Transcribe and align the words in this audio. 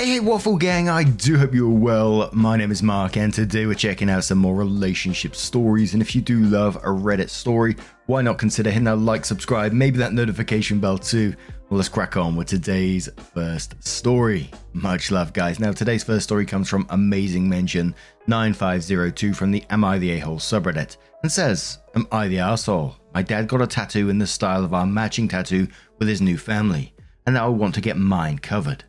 Hey, 0.00 0.12
hey, 0.12 0.20
Waffle 0.20 0.56
Gang, 0.56 0.88
I 0.88 1.04
do 1.04 1.36
hope 1.36 1.52
you're 1.52 1.68
well. 1.68 2.30
My 2.32 2.56
name 2.56 2.70
is 2.70 2.82
Mark, 2.82 3.18
and 3.18 3.34
today 3.34 3.66
we're 3.66 3.74
checking 3.74 4.08
out 4.08 4.24
some 4.24 4.38
more 4.38 4.54
relationship 4.54 5.36
stories. 5.36 5.92
And 5.92 6.00
if 6.00 6.14
you 6.14 6.22
do 6.22 6.40
love 6.40 6.76
a 6.76 6.88
Reddit 6.88 7.28
story, 7.28 7.76
why 8.06 8.22
not 8.22 8.38
consider 8.38 8.70
hitting 8.70 8.84
that 8.84 8.96
like, 8.96 9.26
subscribe, 9.26 9.72
maybe 9.72 9.98
that 9.98 10.14
notification 10.14 10.80
bell 10.80 10.96
too? 10.96 11.34
Well, 11.68 11.76
let's 11.76 11.90
crack 11.90 12.16
on 12.16 12.34
with 12.34 12.48
today's 12.48 13.10
first 13.34 13.74
story. 13.86 14.50
Much 14.72 15.10
love, 15.10 15.34
guys. 15.34 15.60
Now, 15.60 15.70
today's 15.70 16.02
first 16.02 16.24
story 16.24 16.46
comes 16.46 16.70
from 16.70 16.86
Amazing 16.88 17.46
Mention 17.46 17.94
9502 18.26 19.34
from 19.34 19.50
the 19.50 19.62
Am 19.68 19.84
I 19.84 19.98
the 19.98 20.12
A-Hole 20.12 20.38
subreddit 20.38 20.96
and 21.22 21.30
says, 21.30 21.76
Am 21.94 22.08
I 22.10 22.26
the 22.26 22.38
asshole? 22.38 22.96
My 23.12 23.20
dad 23.20 23.48
got 23.48 23.60
a 23.60 23.66
tattoo 23.66 24.08
in 24.08 24.16
the 24.16 24.26
style 24.26 24.64
of 24.64 24.72
our 24.72 24.86
matching 24.86 25.28
tattoo 25.28 25.68
with 25.98 26.08
his 26.08 26.22
new 26.22 26.38
family, 26.38 26.94
and 27.26 27.34
now 27.34 27.44
I 27.44 27.50
want 27.50 27.74
to 27.74 27.82
get 27.82 27.98
mine 27.98 28.38
covered. 28.38 28.84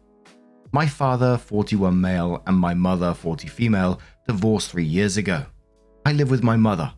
My 0.73 0.88
father, 0.88 1.38
41 1.38 1.99
male, 1.99 2.41
and 2.48 2.57
my 2.57 2.73
mother, 2.73 3.13
40 3.13 3.49
female, 3.49 3.99
divorced 4.25 4.71
three 4.71 4.85
years 4.85 5.17
ago. 5.17 5.45
I 6.05 6.13
live 6.13 6.31
with 6.31 6.44
my 6.44 6.55
mother. 6.55 6.94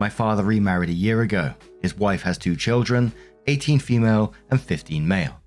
My 0.00 0.08
father 0.08 0.42
remarried 0.42 0.88
a 0.88 0.94
year 0.94 1.20
ago. 1.20 1.52
His 1.82 1.94
wife 1.94 2.22
has 2.22 2.38
two 2.38 2.56
children, 2.56 3.12
18 3.46 3.80
female 3.80 4.32
and 4.50 4.58
15 4.58 5.06
male. 5.06 5.38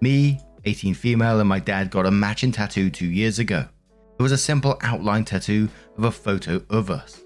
Me, 0.00 0.38
18 0.64 0.94
female, 0.94 1.40
and 1.40 1.48
my 1.48 1.58
dad 1.58 1.90
got 1.90 2.06
a 2.06 2.12
matching 2.12 2.52
tattoo 2.52 2.90
two 2.90 3.06
years 3.06 3.40
ago. 3.40 3.66
It 4.16 4.22
was 4.22 4.32
a 4.32 4.38
simple 4.38 4.78
outline 4.82 5.24
tattoo 5.24 5.68
of 5.98 6.04
a 6.04 6.12
photo 6.12 6.62
of 6.70 6.92
us. 6.92 7.24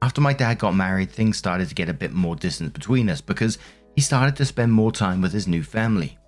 After 0.00 0.20
my 0.20 0.32
dad 0.32 0.58
got 0.58 0.74
married, 0.74 1.12
things 1.12 1.38
started 1.38 1.68
to 1.68 1.76
get 1.76 1.88
a 1.88 1.94
bit 1.94 2.12
more 2.12 2.34
distance 2.34 2.72
between 2.72 3.08
us 3.08 3.20
because 3.20 3.58
he 3.94 4.00
started 4.00 4.34
to 4.36 4.44
spend 4.44 4.72
more 4.72 4.90
time 4.90 5.20
with 5.20 5.32
his 5.32 5.46
new 5.46 5.62
family. 5.62 6.18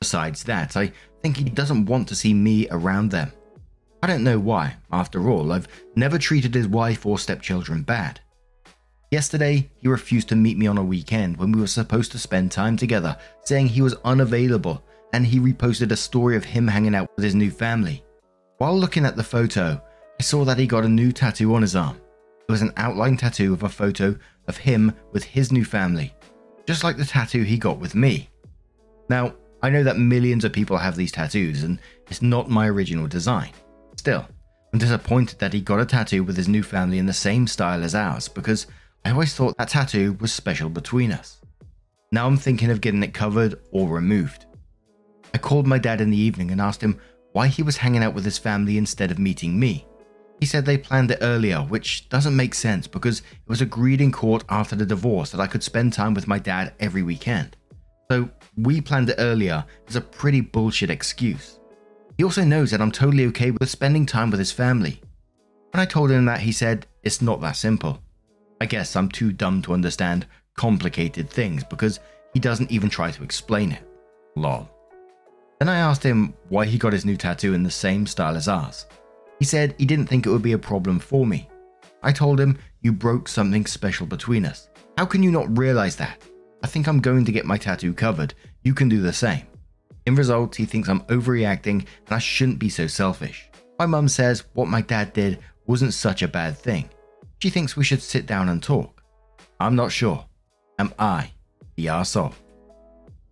Besides 0.00 0.42
that, 0.44 0.76
I 0.76 0.92
think 1.22 1.36
he 1.36 1.44
doesn't 1.44 1.86
want 1.86 2.08
to 2.08 2.14
see 2.14 2.34
me 2.34 2.68
around 2.70 3.10
them. 3.10 3.32
I 4.02 4.08
don't 4.08 4.24
know 4.24 4.40
why, 4.40 4.76
after 4.90 5.30
all, 5.30 5.52
I've 5.52 5.68
never 5.94 6.18
treated 6.18 6.54
his 6.54 6.66
wife 6.66 7.06
or 7.06 7.18
stepchildren 7.18 7.82
bad. 7.82 8.20
Yesterday, 9.12 9.70
he 9.76 9.88
refused 9.88 10.28
to 10.30 10.36
meet 10.36 10.58
me 10.58 10.66
on 10.66 10.78
a 10.78 10.84
weekend 10.84 11.36
when 11.36 11.52
we 11.52 11.60
were 11.60 11.66
supposed 11.66 12.10
to 12.12 12.18
spend 12.18 12.50
time 12.50 12.76
together, 12.76 13.16
saying 13.44 13.68
he 13.68 13.82
was 13.82 13.94
unavailable, 14.04 14.82
and 15.12 15.24
he 15.24 15.38
reposted 15.38 15.92
a 15.92 15.96
story 15.96 16.34
of 16.34 16.44
him 16.44 16.66
hanging 16.66 16.94
out 16.94 17.08
with 17.14 17.24
his 17.24 17.34
new 17.34 17.50
family. 17.50 18.02
While 18.58 18.76
looking 18.76 19.04
at 19.04 19.16
the 19.16 19.22
photo, 19.22 19.80
I 20.18 20.22
saw 20.22 20.44
that 20.44 20.58
he 20.58 20.66
got 20.66 20.84
a 20.84 20.88
new 20.88 21.12
tattoo 21.12 21.54
on 21.54 21.62
his 21.62 21.76
arm. 21.76 22.00
It 22.48 22.50
was 22.50 22.62
an 22.62 22.72
outline 22.76 23.16
tattoo 23.16 23.52
of 23.52 23.62
a 23.62 23.68
photo 23.68 24.16
of 24.48 24.56
him 24.56 24.92
with 25.12 25.24
his 25.24 25.52
new 25.52 25.64
family, 25.64 26.14
just 26.66 26.82
like 26.82 26.96
the 26.96 27.04
tattoo 27.04 27.42
he 27.42 27.58
got 27.58 27.78
with 27.78 27.94
me. 27.94 28.28
Now, 29.08 29.34
I 29.62 29.70
know 29.70 29.84
that 29.84 29.96
millions 29.96 30.44
of 30.44 30.52
people 30.52 30.76
have 30.76 30.96
these 30.96 31.12
tattoos, 31.12 31.62
and 31.62 31.78
it's 32.08 32.20
not 32.20 32.50
my 32.50 32.68
original 32.68 33.06
design. 33.06 33.50
Still, 33.96 34.26
I'm 34.72 34.78
disappointed 34.80 35.38
that 35.38 35.52
he 35.52 35.60
got 35.60 35.80
a 35.80 35.86
tattoo 35.86 36.24
with 36.24 36.36
his 36.36 36.48
new 36.48 36.62
family 36.62 36.98
in 36.98 37.06
the 37.06 37.12
same 37.12 37.46
style 37.46 37.84
as 37.84 37.94
ours 37.94 38.26
because 38.26 38.66
I 39.04 39.10
always 39.10 39.34
thought 39.34 39.56
that 39.58 39.68
tattoo 39.68 40.16
was 40.20 40.32
special 40.32 40.68
between 40.68 41.12
us. 41.12 41.40
Now 42.10 42.26
I'm 42.26 42.36
thinking 42.36 42.70
of 42.70 42.80
getting 42.80 43.02
it 43.02 43.14
covered 43.14 43.60
or 43.70 43.88
removed. 43.88 44.46
I 45.32 45.38
called 45.38 45.66
my 45.66 45.78
dad 45.78 46.00
in 46.00 46.10
the 46.10 46.16
evening 46.18 46.50
and 46.50 46.60
asked 46.60 46.82
him 46.82 47.00
why 47.32 47.46
he 47.46 47.62
was 47.62 47.76
hanging 47.76 48.02
out 48.02 48.14
with 48.14 48.24
his 48.24 48.38
family 48.38 48.78
instead 48.78 49.10
of 49.10 49.18
meeting 49.18 49.58
me. 49.58 49.86
He 50.40 50.46
said 50.46 50.64
they 50.64 50.76
planned 50.76 51.10
it 51.10 51.18
earlier, 51.22 51.60
which 51.60 52.08
doesn't 52.08 52.36
make 52.36 52.54
sense 52.54 52.86
because 52.88 53.20
it 53.20 53.48
was 53.48 53.60
agreed 53.60 54.00
in 54.00 54.10
court 54.10 54.44
after 54.48 54.74
the 54.74 54.84
divorce 54.84 55.30
that 55.30 55.40
I 55.40 55.46
could 55.46 55.62
spend 55.62 55.92
time 55.92 56.14
with 56.14 56.26
my 56.26 56.38
dad 56.38 56.74
every 56.80 57.02
weekend. 57.02 57.56
So 58.12 58.28
we 58.58 58.82
planned 58.82 59.08
it 59.08 59.14
earlier 59.16 59.64
is 59.88 59.96
a 59.96 60.00
pretty 60.02 60.42
bullshit 60.42 60.90
excuse. 60.90 61.58
He 62.18 62.24
also 62.24 62.44
knows 62.44 62.70
that 62.70 62.82
I'm 62.82 62.92
totally 62.92 63.24
okay 63.28 63.52
with 63.52 63.70
spending 63.70 64.04
time 64.04 64.30
with 64.30 64.38
his 64.38 64.52
family. 64.52 65.00
When 65.70 65.80
I 65.80 65.86
told 65.86 66.10
him 66.10 66.26
that, 66.26 66.40
he 66.40 66.52
said 66.52 66.86
it's 67.02 67.22
not 67.22 67.40
that 67.40 67.56
simple. 67.56 68.02
I 68.60 68.66
guess 68.66 68.96
I'm 68.96 69.08
too 69.08 69.32
dumb 69.32 69.62
to 69.62 69.72
understand 69.72 70.26
complicated 70.58 71.30
things 71.30 71.64
because 71.64 72.00
he 72.34 72.38
doesn't 72.38 72.70
even 72.70 72.90
try 72.90 73.10
to 73.10 73.22
explain 73.24 73.72
it. 73.72 73.82
Lol. 74.36 74.68
Then 75.58 75.70
I 75.70 75.78
asked 75.78 76.02
him 76.02 76.34
why 76.50 76.66
he 76.66 76.76
got 76.76 76.92
his 76.92 77.06
new 77.06 77.16
tattoo 77.16 77.54
in 77.54 77.62
the 77.62 77.70
same 77.70 78.06
style 78.06 78.36
as 78.36 78.46
ours. 78.46 78.84
He 79.38 79.46
said 79.46 79.74
he 79.78 79.86
didn't 79.86 80.08
think 80.08 80.26
it 80.26 80.30
would 80.30 80.42
be 80.42 80.52
a 80.52 80.58
problem 80.58 80.98
for 80.98 81.24
me. 81.24 81.48
I 82.02 82.12
told 82.12 82.38
him, 82.38 82.58
You 82.82 82.92
broke 82.92 83.26
something 83.26 83.64
special 83.64 84.06
between 84.06 84.44
us. 84.44 84.68
How 84.98 85.06
can 85.06 85.22
you 85.22 85.30
not 85.30 85.56
realize 85.56 85.96
that? 85.96 86.22
I 86.62 86.66
think 86.66 86.86
I'm 86.86 87.00
going 87.00 87.24
to 87.24 87.32
get 87.32 87.44
my 87.44 87.56
tattoo 87.56 87.92
covered. 87.92 88.34
You 88.62 88.74
can 88.74 88.88
do 88.88 89.00
the 89.00 89.12
same. 89.12 89.46
In 90.06 90.14
result, 90.14 90.54
he 90.56 90.64
thinks 90.64 90.88
I'm 90.88 91.00
overreacting 91.02 91.86
and 92.06 92.10
I 92.10 92.18
shouldn't 92.18 92.58
be 92.58 92.68
so 92.68 92.86
selfish. 92.86 93.48
My 93.78 93.86
mum 93.86 94.08
says 94.08 94.44
what 94.54 94.68
my 94.68 94.80
dad 94.80 95.12
did 95.12 95.38
wasn't 95.66 95.94
such 95.94 96.22
a 96.22 96.28
bad 96.28 96.56
thing. 96.56 96.88
She 97.38 97.50
thinks 97.50 97.76
we 97.76 97.84
should 97.84 98.02
sit 98.02 98.26
down 98.26 98.48
and 98.48 98.62
talk. 98.62 99.02
I'm 99.58 99.76
not 99.76 99.92
sure. 99.92 100.24
Am 100.78 100.92
I 100.98 101.32
the 101.76 101.86
arsehole? 101.86 102.34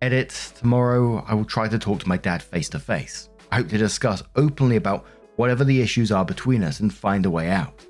Edit, 0.01 0.53
tomorrow 0.57 1.23
I 1.27 1.33
will 1.33 1.45
try 1.45 1.67
to 1.67 1.79
talk 1.79 1.99
to 2.01 2.09
my 2.09 2.17
dad 2.17 2.41
face 2.41 2.69
to 2.69 2.79
face. 2.79 3.29
I 3.51 3.57
hope 3.57 3.69
to 3.69 3.77
discuss 3.77 4.23
openly 4.35 4.77
about 4.77 5.05
whatever 5.35 5.63
the 5.63 5.81
issues 5.81 6.11
are 6.11 6.25
between 6.25 6.63
us 6.63 6.79
and 6.79 6.93
find 6.93 7.25
a 7.25 7.31
way 7.31 7.49
out. 7.49 7.85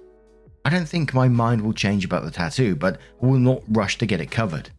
I 0.65 0.69
don't 0.69 0.87
think 0.87 1.13
my 1.13 1.27
mind 1.27 1.61
will 1.61 1.73
change 1.73 2.05
about 2.05 2.23
the 2.23 2.31
tattoo, 2.31 2.75
but 2.75 2.99
I 3.21 3.25
will 3.25 3.39
not 3.39 3.63
rush 3.69 3.97
to 3.99 4.05
get 4.05 4.21
it 4.21 4.29
covered. 4.29 4.69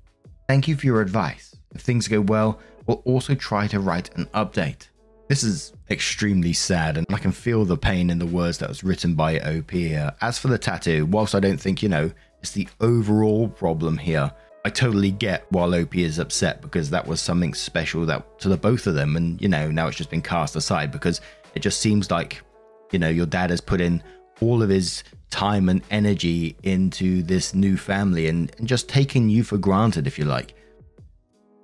Thank 0.52 0.68
you 0.68 0.76
for 0.76 0.84
your 0.84 1.00
advice. 1.00 1.56
If 1.74 1.80
things 1.80 2.08
go 2.08 2.20
well, 2.20 2.60
we'll 2.86 3.00
also 3.06 3.34
try 3.34 3.66
to 3.68 3.80
write 3.80 4.14
an 4.16 4.26
update. 4.34 4.88
This 5.26 5.42
is 5.42 5.72
extremely 5.88 6.52
sad, 6.52 6.98
and 6.98 7.06
I 7.08 7.16
can 7.16 7.32
feel 7.32 7.64
the 7.64 7.78
pain 7.78 8.10
in 8.10 8.18
the 8.18 8.26
words 8.26 8.58
that 8.58 8.68
was 8.68 8.84
written 8.84 9.14
by 9.14 9.40
OP 9.40 9.70
here. 9.70 10.12
As 10.20 10.38
for 10.38 10.48
the 10.48 10.58
tattoo, 10.58 11.06
whilst 11.06 11.34
I 11.34 11.40
don't 11.40 11.58
think, 11.58 11.82
you 11.82 11.88
know, 11.88 12.12
it's 12.42 12.50
the 12.50 12.68
overall 12.82 13.48
problem 13.48 13.96
here, 13.96 14.30
I 14.66 14.68
totally 14.68 15.10
get 15.10 15.50
while 15.52 15.74
OP 15.74 15.96
is 15.96 16.18
upset 16.18 16.60
because 16.60 16.90
that 16.90 17.06
was 17.06 17.22
something 17.22 17.54
special 17.54 18.04
that 18.04 18.38
to 18.40 18.50
the 18.50 18.58
both 18.58 18.86
of 18.86 18.92
them, 18.92 19.16
and 19.16 19.40
you 19.40 19.48
know, 19.48 19.70
now 19.70 19.88
it's 19.88 19.96
just 19.96 20.10
been 20.10 20.20
cast 20.20 20.54
aside 20.54 20.92
because 20.92 21.22
it 21.54 21.60
just 21.60 21.80
seems 21.80 22.10
like, 22.10 22.42
you 22.90 22.98
know, 22.98 23.08
your 23.08 23.24
dad 23.24 23.48
has 23.48 23.62
put 23.62 23.80
in 23.80 24.02
all 24.42 24.62
of 24.62 24.68
his 24.68 25.02
time 25.32 25.68
and 25.68 25.82
energy 25.90 26.54
into 26.62 27.22
this 27.22 27.54
new 27.54 27.76
family 27.76 28.28
and, 28.28 28.54
and 28.58 28.68
just 28.68 28.88
taking 28.88 29.28
you 29.28 29.42
for 29.42 29.56
granted, 29.56 30.06
if 30.06 30.18
you 30.18 30.24
like. 30.24 30.54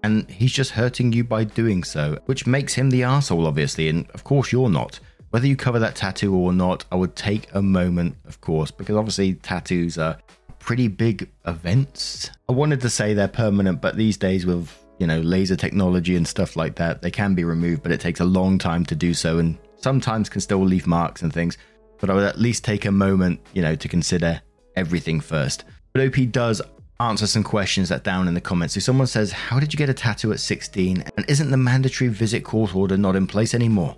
And 0.02 0.28
he's 0.30 0.52
just 0.52 0.70
hurting 0.72 1.12
you 1.12 1.22
by 1.22 1.44
doing 1.44 1.84
so, 1.84 2.18
which 2.26 2.46
makes 2.46 2.74
him 2.74 2.90
the 2.90 3.02
asshole, 3.04 3.46
obviously. 3.46 3.88
And 3.88 4.10
of 4.10 4.24
course, 4.24 4.50
you're 4.50 4.70
not. 4.70 4.98
Whether 5.30 5.46
you 5.46 5.54
cover 5.54 5.78
that 5.80 5.94
tattoo 5.94 6.34
or 6.34 6.52
not, 6.52 6.86
I 6.90 6.96
would 6.96 7.14
take 7.14 7.54
a 7.54 7.60
moment, 7.60 8.16
of 8.26 8.40
course, 8.40 8.70
because 8.70 8.96
obviously 8.96 9.34
tattoos 9.34 9.98
are 9.98 10.16
pretty 10.58 10.88
big 10.88 11.28
events. 11.46 12.30
I 12.48 12.52
wanted 12.52 12.80
to 12.80 12.90
say 12.90 13.12
they're 13.12 13.28
permanent, 13.28 13.82
but 13.82 13.96
these 13.96 14.16
days 14.16 14.46
with 14.46 14.74
you 14.98 15.06
know 15.06 15.20
laser 15.20 15.56
technology 15.56 16.16
and 16.16 16.26
stuff 16.26 16.56
like 16.56 16.76
that, 16.76 17.02
they 17.02 17.10
can 17.10 17.34
be 17.34 17.44
removed, 17.44 17.82
but 17.82 17.92
it 17.92 18.00
takes 18.00 18.20
a 18.20 18.24
long 18.24 18.58
time 18.58 18.86
to 18.86 18.94
do 18.94 19.12
so, 19.12 19.38
and 19.38 19.58
sometimes 19.76 20.30
can 20.30 20.40
still 20.40 20.64
leave 20.64 20.86
marks 20.86 21.20
and 21.20 21.32
things 21.32 21.58
but 22.00 22.10
I 22.10 22.14
would 22.14 22.24
at 22.24 22.38
least 22.38 22.64
take 22.64 22.84
a 22.84 22.92
moment, 22.92 23.40
you 23.52 23.62
know, 23.62 23.74
to 23.74 23.88
consider 23.88 24.40
everything 24.76 25.20
first. 25.20 25.64
But 25.92 26.06
OP 26.06 26.30
does 26.30 26.62
answer 27.00 27.26
some 27.26 27.44
questions 27.44 27.88
that 27.88 28.04
down 28.04 28.28
in 28.28 28.34
the 28.34 28.40
comments. 28.40 28.74
So 28.74 28.80
someone 28.80 29.06
says, 29.06 29.32
How 29.32 29.60
did 29.60 29.72
you 29.72 29.76
get 29.76 29.88
a 29.88 29.94
tattoo 29.94 30.32
at 30.32 30.40
16? 30.40 31.04
And 31.16 31.26
isn't 31.28 31.50
the 31.50 31.56
mandatory 31.56 32.08
visit 32.08 32.44
court 32.44 32.74
order 32.74 32.96
not 32.96 33.16
in 33.16 33.26
place 33.26 33.54
anymore? 33.54 33.96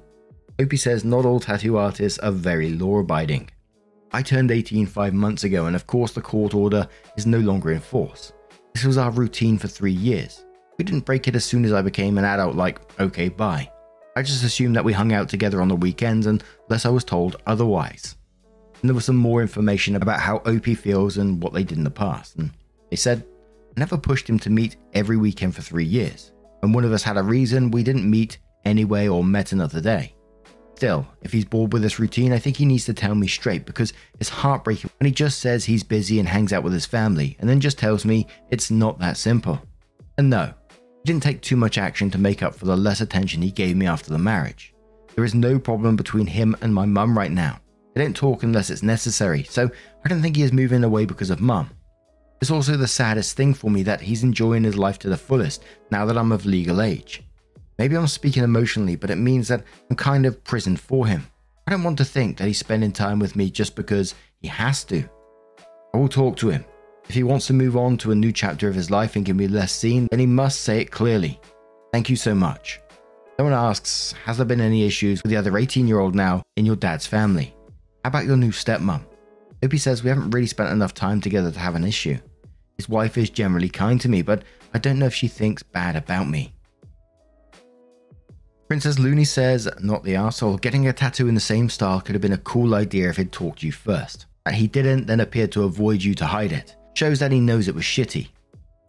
OP 0.60 0.74
says, 0.74 1.04
Not 1.04 1.24
all 1.24 1.40
tattoo 1.40 1.76
artists 1.78 2.18
are 2.18 2.32
very 2.32 2.70
law 2.70 2.98
abiding. 2.98 3.50
I 4.12 4.22
turned 4.22 4.50
18 4.50 4.86
five 4.86 5.14
months 5.14 5.44
ago, 5.44 5.66
and 5.66 5.76
of 5.76 5.86
course, 5.86 6.12
the 6.12 6.20
court 6.20 6.52
order 6.54 6.88
is 7.16 7.26
no 7.26 7.38
longer 7.38 7.70
in 7.70 7.80
force. 7.80 8.32
This 8.74 8.84
was 8.84 8.98
our 8.98 9.10
routine 9.10 9.56
for 9.56 9.68
three 9.68 9.92
years. 9.92 10.44
We 10.78 10.84
didn't 10.84 11.04
break 11.04 11.28
it 11.28 11.36
as 11.36 11.44
soon 11.44 11.64
as 11.64 11.72
I 11.72 11.82
became 11.82 12.18
an 12.18 12.24
adult, 12.24 12.56
like, 12.56 12.80
okay, 13.00 13.28
bye. 13.28 13.70
I 14.20 14.22
just 14.22 14.44
assumed 14.44 14.76
that 14.76 14.84
we 14.84 14.92
hung 14.92 15.14
out 15.14 15.30
together 15.30 15.62
on 15.62 15.68
the 15.68 15.74
weekends 15.74 16.26
unless 16.26 16.84
I 16.84 16.90
was 16.90 17.04
told 17.04 17.36
otherwise. 17.46 18.16
And 18.82 18.90
there 18.90 18.94
was 18.94 19.06
some 19.06 19.16
more 19.16 19.40
information 19.40 19.96
about 19.96 20.20
how 20.20 20.42
OP 20.44 20.66
feels 20.76 21.16
and 21.16 21.42
what 21.42 21.54
they 21.54 21.64
did 21.64 21.78
in 21.78 21.84
the 21.84 21.90
past. 21.90 22.36
And 22.36 22.50
they 22.90 22.96
said, 22.96 23.24
I 23.74 23.80
never 23.80 23.96
pushed 23.96 24.28
him 24.28 24.38
to 24.40 24.50
meet 24.50 24.76
every 24.92 25.16
weekend 25.16 25.54
for 25.54 25.62
three 25.62 25.86
years. 25.86 26.32
When 26.58 26.74
one 26.74 26.84
of 26.84 26.92
us 26.92 27.02
had 27.02 27.16
a 27.16 27.22
reason, 27.22 27.70
we 27.70 27.82
didn't 27.82 28.10
meet 28.10 28.36
anyway 28.66 29.08
or 29.08 29.24
met 29.24 29.52
another 29.52 29.80
day. 29.80 30.14
Still, 30.74 31.06
if 31.22 31.32
he's 31.32 31.46
bored 31.46 31.72
with 31.72 31.80
this 31.80 31.98
routine, 31.98 32.34
I 32.34 32.38
think 32.38 32.58
he 32.58 32.66
needs 32.66 32.84
to 32.84 32.92
tell 32.92 33.14
me 33.14 33.26
straight 33.26 33.64
because 33.64 33.94
it's 34.18 34.28
heartbreaking 34.28 34.90
when 35.00 35.06
he 35.06 35.12
just 35.12 35.38
says 35.38 35.64
he's 35.64 35.82
busy 35.82 36.18
and 36.18 36.28
hangs 36.28 36.52
out 36.52 36.62
with 36.62 36.74
his 36.74 36.84
family 36.84 37.38
and 37.40 37.48
then 37.48 37.58
just 37.58 37.78
tells 37.78 38.04
me 38.04 38.26
it's 38.50 38.70
not 38.70 38.98
that 38.98 39.16
simple. 39.16 39.62
And 40.18 40.28
no, 40.28 40.52
he 41.02 41.06
didn't 41.06 41.22
take 41.22 41.40
too 41.40 41.56
much 41.56 41.78
action 41.78 42.10
to 42.10 42.18
make 42.18 42.42
up 42.42 42.54
for 42.54 42.66
the 42.66 42.76
less 42.76 43.00
attention 43.00 43.42
he 43.42 43.50
gave 43.50 43.76
me 43.76 43.86
after 43.86 44.10
the 44.10 44.18
marriage. 44.18 44.74
There 45.14 45.24
is 45.24 45.34
no 45.34 45.58
problem 45.58 45.96
between 45.96 46.26
him 46.26 46.56
and 46.60 46.74
my 46.74 46.86
mum 46.86 47.16
right 47.16 47.32
now. 47.32 47.60
They 47.94 48.02
don't 48.02 48.16
talk 48.16 48.42
unless 48.42 48.70
it's 48.70 48.82
necessary, 48.82 49.44
so 49.44 49.70
I 50.04 50.08
don't 50.08 50.22
think 50.22 50.36
he 50.36 50.42
is 50.42 50.52
moving 50.52 50.84
away 50.84 51.06
because 51.06 51.30
of 51.30 51.40
mum. 51.40 51.70
It's 52.40 52.50
also 52.50 52.76
the 52.76 52.88
saddest 52.88 53.36
thing 53.36 53.52
for 53.52 53.70
me 53.70 53.82
that 53.82 54.00
he's 54.00 54.22
enjoying 54.22 54.64
his 54.64 54.76
life 54.76 54.98
to 55.00 55.08
the 55.08 55.16
fullest 55.16 55.64
now 55.90 56.06
that 56.06 56.16
I'm 56.16 56.32
of 56.32 56.46
legal 56.46 56.80
age. 56.80 57.22
Maybe 57.78 57.96
I'm 57.96 58.06
speaking 58.06 58.44
emotionally, 58.44 58.96
but 58.96 59.10
it 59.10 59.16
means 59.16 59.48
that 59.48 59.64
I'm 59.88 59.96
kind 59.96 60.26
of 60.26 60.42
prison 60.44 60.76
for 60.76 61.06
him. 61.06 61.26
I 61.66 61.70
don't 61.70 61.82
want 61.82 61.98
to 61.98 62.04
think 62.04 62.36
that 62.36 62.46
he's 62.46 62.58
spending 62.58 62.92
time 62.92 63.18
with 63.18 63.36
me 63.36 63.50
just 63.50 63.74
because 63.74 64.14
he 64.40 64.48
has 64.48 64.84
to. 64.84 65.08
I 65.94 65.98
will 65.98 66.08
talk 66.08 66.36
to 66.36 66.50
him. 66.50 66.64
If 67.10 67.14
he 67.14 67.24
wants 67.24 67.48
to 67.48 67.52
move 67.52 67.76
on 67.76 67.96
to 67.98 68.12
a 68.12 68.14
new 68.14 68.30
chapter 68.30 68.68
of 68.68 68.76
his 68.76 68.88
life 68.88 69.16
and 69.16 69.26
can 69.26 69.36
be 69.36 69.48
less 69.48 69.72
seen, 69.72 70.06
then 70.12 70.20
he 70.20 70.26
must 70.26 70.60
say 70.60 70.80
it 70.80 70.92
clearly. 70.92 71.40
Thank 71.92 72.08
you 72.08 72.14
so 72.14 72.36
much. 72.36 72.80
Someone 73.36 73.52
asks, 73.52 74.14
Has 74.24 74.36
there 74.36 74.46
been 74.46 74.60
any 74.60 74.86
issues 74.86 75.20
with 75.20 75.30
the 75.30 75.36
other 75.36 75.58
18 75.58 75.88
year 75.88 75.98
old 75.98 76.14
now 76.14 76.44
in 76.56 76.64
your 76.64 76.76
dad's 76.76 77.08
family? 77.08 77.52
How 78.04 78.10
about 78.10 78.26
your 78.26 78.36
new 78.36 78.52
stepmom? 78.52 79.02
Opie 79.60 79.76
says 79.76 80.04
we 80.04 80.08
haven't 80.08 80.30
really 80.30 80.46
spent 80.46 80.70
enough 80.70 80.94
time 80.94 81.20
together 81.20 81.50
to 81.50 81.58
have 81.58 81.74
an 81.74 81.82
issue. 81.82 82.16
His 82.76 82.88
wife 82.88 83.18
is 83.18 83.28
generally 83.28 83.70
kind 83.70 84.00
to 84.02 84.08
me, 84.08 84.22
but 84.22 84.44
I 84.72 84.78
don't 84.78 85.00
know 85.00 85.06
if 85.06 85.14
she 85.14 85.26
thinks 85.26 85.64
bad 85.64 85.96
about 85.96 86.28
me. 86.28 86.54
Princess 88.68 89.00
Looney 89.00 89.24
says, 89.24 89.68
not 89.80 90.04
the 90.04 90.14
asshole, 90.14 90.58
getting 90.58 90.86
a 90.86 90.92
tattoo 90.92 91.26
in 91.26 91.34
the 91.34 91.40
same 91.40 91.70
style 91.70 92.00
could 92.00 92.14
have 92.14 92.22
been 92.22 92.34
a 92.34 92.38
cool 92.38 92.72
idea 92.72 93.10
if 93.10 93.16
he'd 93.16 93.32
talked 93.32 93.62
to 93.62 93.66
you 93.66 93.72
first. 93.72 94.26
That 94.44 94.54
he 94.54 94.68
didn't, 94.68 95.08
then 95.08 95.18
appeared 95.18 95.50
to 95.52 95.64
avoid 95.64 96.04
you 96.04 96.14
to 96.14 96.24
hide 96.24 96.52
it, 96.52 96.76
shows 96.94 97.18
that 97.18 97.32
he 97.32 97.40
knows 97.40 97.68
it 97.68 97.74
was 97.74 97.84
shitty. 97.84 98.28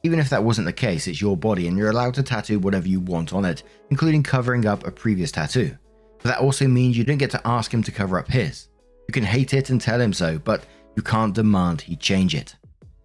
Even 0.03 0.19
if 0.19 0.29
that 0.29 0.43
wasn't 0.43 0.65
the 0.65 0.73
case, 0.73 1.07
it's 1.07 1.21
your 1.21 1.37
body 1.37 1.67
and 1.67 1.77
you're 1.77 1.91
allowed 1.91 2.15
to 2.15 2.23
tattoo 2.23 2.59
whatever 2.59 2.87
you 2.87 2.99
want 2.99 3.33
on 3.33 3.45
it, 3.45 3.63
including 3.89 4.23
covering 4.23 4.65
up 4.65 4.85
a 4.85 4.91
previous 4.91 5.31
tattoo. 5.31 5.77
But 6.17 6.29
that 6.29 6.39
also 6.39 6.67
means 6.67 6.97
you 6.97 7.03
don't 7.03 7.17
get 7.17 7.31
to 7.31 7.47
ask 7.47 7.73
him 7.73 7.83
to 7.83 7.91
cover 7.91 8.17
up 8.17 8.27
his. 8.27 8.67
You 9.07 9.13
can 9.13 9.23
hate 9.23 9.53
it 9.53 9.69
and 9.69 9.79
tell 9.79 10.01
him 10.01 10.13
so, 10.13 10.39
but 10.39 10.65
you 10.95 11.03
can't 11.03 11.35
demand 11.35 11.81
he 11.81 11.95
change 11.95 12.33
it. 12.35 12.55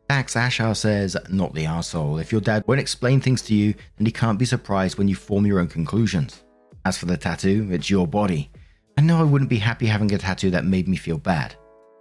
Dax 0.09 0.37
Ashar 0.37 0.75
says, 0.75 1.17
not 1.31 1.53
the 1.53 1.67
asshole. 1.67 2.19
If 2.19 2.31
your 2.31 2.41
dad 2.41 2.63
won't 2.67 2.81
explain 2.81 3.21
things 3.21 3.43
to 3.43 3.55
you, 3.55 3.75
then 3.97 4.07
he 4.07 4.13
can't 4.13 4.39
be 4.39 4.45
surprised 4.45 4.99
when 4.99 5.09
you 5.09 5.17
form 5.17 5.47
your 5.47 5.59
own 5.59 5.69
conclusions. 5.69 6.45
As 6.85 6.97
for 6.97 7.07
the 7.07 7.17
tattoo, 7.17 7.69
it's 7.73 7.91
your 7.91 8.07
body. 8.07 8.51
I 8.97 9.03
know 9.03 9.19
I 9.19 9.25
wouldn't 9.25 9.51
be 9.51 9.59
happy 9.59 9.87
having 9.87 10.13
a 10.15 10.19
tattoo 10.19 10.51
that 10.53 10.65
made 10.65 10.89
me 10.89 10.97
feel 10.97 11.19
bad. 11.19 11.57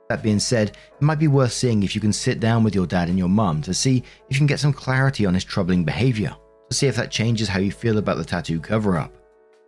That 0.09 0.21
being 0.21 0.39
said, 0.39 0.69
it 0.69 1.01
might 1.01 1.19
be 1.19 1.27
worth 1.27 1.51
seeing 1.51 1.81
if 1.81 1.95
you 1.95 2.01
can 2.01 2.13
sit 2.13 2.39
down 2.39 2.63
with 2.63 2.75
your 2.75 2.85
dad 2.85 3.09
and 3.09 3.17
your 3.17 3.29
mum 3.29 3.61
to 3.63 3.73
see 3.73 4.03
if 4.29 4.35
you 4.35 4.37
can 4.37 4.47
get 4.47 4.59
some 4.59 4.73
clarity 4.73 5.25
on 5.25 5.33
his 5.33 5.43
troubling 5.43 5.83
behavior, 5.83 6.35
to 6.69 6.75
see 6.75 6.87
if 6.87 6.95
that 6.95 7.11
changes 7.11 7.47
how 7.47 7.59
you 7.59 7.71
feel 7.71 7.97
about 7.97 8.17
the 8.17 8.25
tattoo 8.25 8.59
cover 8.59 8.97
up. 8.97 9.11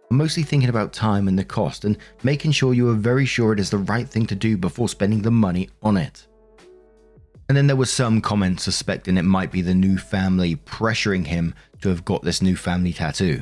I'm 0.09 0.17
mostly 0.17 0.43
thinking 0.43 0.69
about 0.69 0.93
time 0.93 1.27
and 1.27 1.37
the 1.37 1.43
cost 1.43 1.85
and 1.85 1.97
making 2.23 2.51
sure 2.51 2.73
you 2.73 2.89
are 2.89 2.93
very 2.93 3.25
sure 3.25 3.51
it 3.51 3.59
is 3.59 3.69
the 3.69 3.79
right 3.79 4.07
thing 4.07 4.25
to 4.27 4.35
do 4.35 4.57
before 4.57 4.87
spending 4.87 5.21
the 5.21 5.31
money 5.31 5.69
on 5.81 5.97
it. 5.97 6.27
And 7.49 7.57
then 7.57 7.67
there 7.67 7.75
was 7.75 7.91
some 7.91 8.21
comments 8.21 8.63
suspecting 8.63 9.17
it 9.17 9.23
might 9.23 9.51
be 9.51 9.61
the 9.61 9.73
new 9.73 9.97
family 9.97 10.55
pressuring 10.55 11.25
him 11.25 11.55
to 11.81 11.89
have 11.89 12.05
got 12.05 12.21
this 12.21 12.41
new 12.41 12.55
family 12.55 12.93
tattoo. 12.93 13.41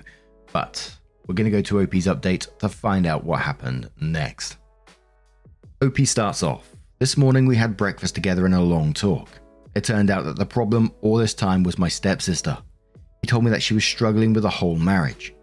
But 0.53 0.95
we're 1.27 1.35
going 1.35 1.51
to 1.51 1.51
go 1.51 1.61
to 1.61 1.81
OP's 1.81 2.05
update 2.05 2.57
to 2.59 2.69
find 2.69 3.05
out 3.05 3.23
what 3.23 3.41
happened 3.41 3.89
next. 3.99 4.57
OP 5.81 5.97
starts 6.05 6.43
off. 6.43 6.74
This 7.05 7.17
morning 7.17 7.45
we 7.45 7.55
had 7.55 7.77
breakfast 7.77 8.15
together 8.15 8.47
and 8.47 8.55
a 8.55 8.59
long 8.59 8.91
talk. 8.91 9.29
It 9.75 9.83
turned 9.83 10.09
out 10.09 10.25
that 10.25 10.37
the 10.37 10.45
problem 10.47 10.91
all 11.01 11.17
this 11.17 11.35
time 11.35 11.61
was 11.61 11.77
my 11.77 11.87
stepsister. 11.87 12.57
He 13.21 13.27
told 13.27 13.43
me 13.43 13.51
that 13.51 13.61
she 13.61 13.75
was 13.75 13.85
struggling 13.85 14.33
with 14.33 14.43
a 14.43 14.49
whole 14.49 14.75
marriage. 14.75 15.35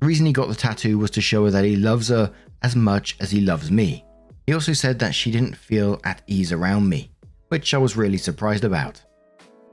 The 0.00 0.06
reason 0.06 0.26
he 0.26 0.34
got 0.34 0.48
the 0.48 0.54
tattoo 0.54 0.98
was 0.98 1.10
to 1.12 1.22
show 1.22 1.46
her 1.46 1.50
that 1.50 1.64
he 1.64 1.76
loves 1.76 2.08
her 2.08 2.30
as 2.60 2.76
much 2.76 3.16
as 3.20 3.30
he 3.30 3.40
loves 3.40 3.70
me. 3.70 4.04
He 4.46 4.52
also 4.52 4.74
said 4.74 4.98
that 4.98 5.14
she 5.14 5.30
didn't 5.30 5.56
feel 5.56 5.98
at 6.04 6.20
ease 6.26 6.52
around 6.52 6.86
me, 6.90 7.10
which 7.48 7.72
I 7.72 7.78
was 7.78 7.96
really 7.96 8.18
surprised 8.18 8.64
about. 8.64 9.00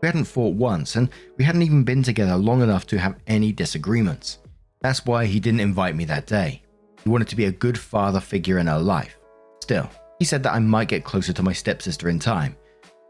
We 0.02 0.08
hadn't 0.08 0.24
fought 0.24 0.56
once, 0.56 0.96
and 0.96 1.10
we 1.36 1.44
hadn't 1.44 1.64
even 1.64 1.84
been 1.84 2.02
together 2.02 2.38
long 2.38 2.62
enough 2.62 2.88
to 2.88 2.98
have 2.98 3.20
any 3.28 3.52
disagreements. 3.52 4.38
That's 4.80 5.06
why 5.06 5.26
he 5.26 5.42
didn't 5.42 5.60
invite 5.60 5.98
me 5.98 6.06
that 6.06 6.28
day. 6.28 6.64
He 7.04 7.10
wanted 7.10 7.28
to 7.28 7.36
be 7.36 7.44
a 7.44 7.52
good 7.52 7.78
father 7.78 8.22
figure 8.22 8.58
in 8.58 8.68
her 8.68 8.80
life. 8.80 9.18
Still, 9.62 9.90
he 10.26 10.28
said 10.28 10.42
that 10.42 10.56
I 10.56 10.60
might 10.60 10.88
get 10.88 11.04
closer 11.04 11.32
to 11.34 11.44
my 11.44 11.54
stepsister 11.54 12.10
in 12.10 12.18
time. 12.18 12.56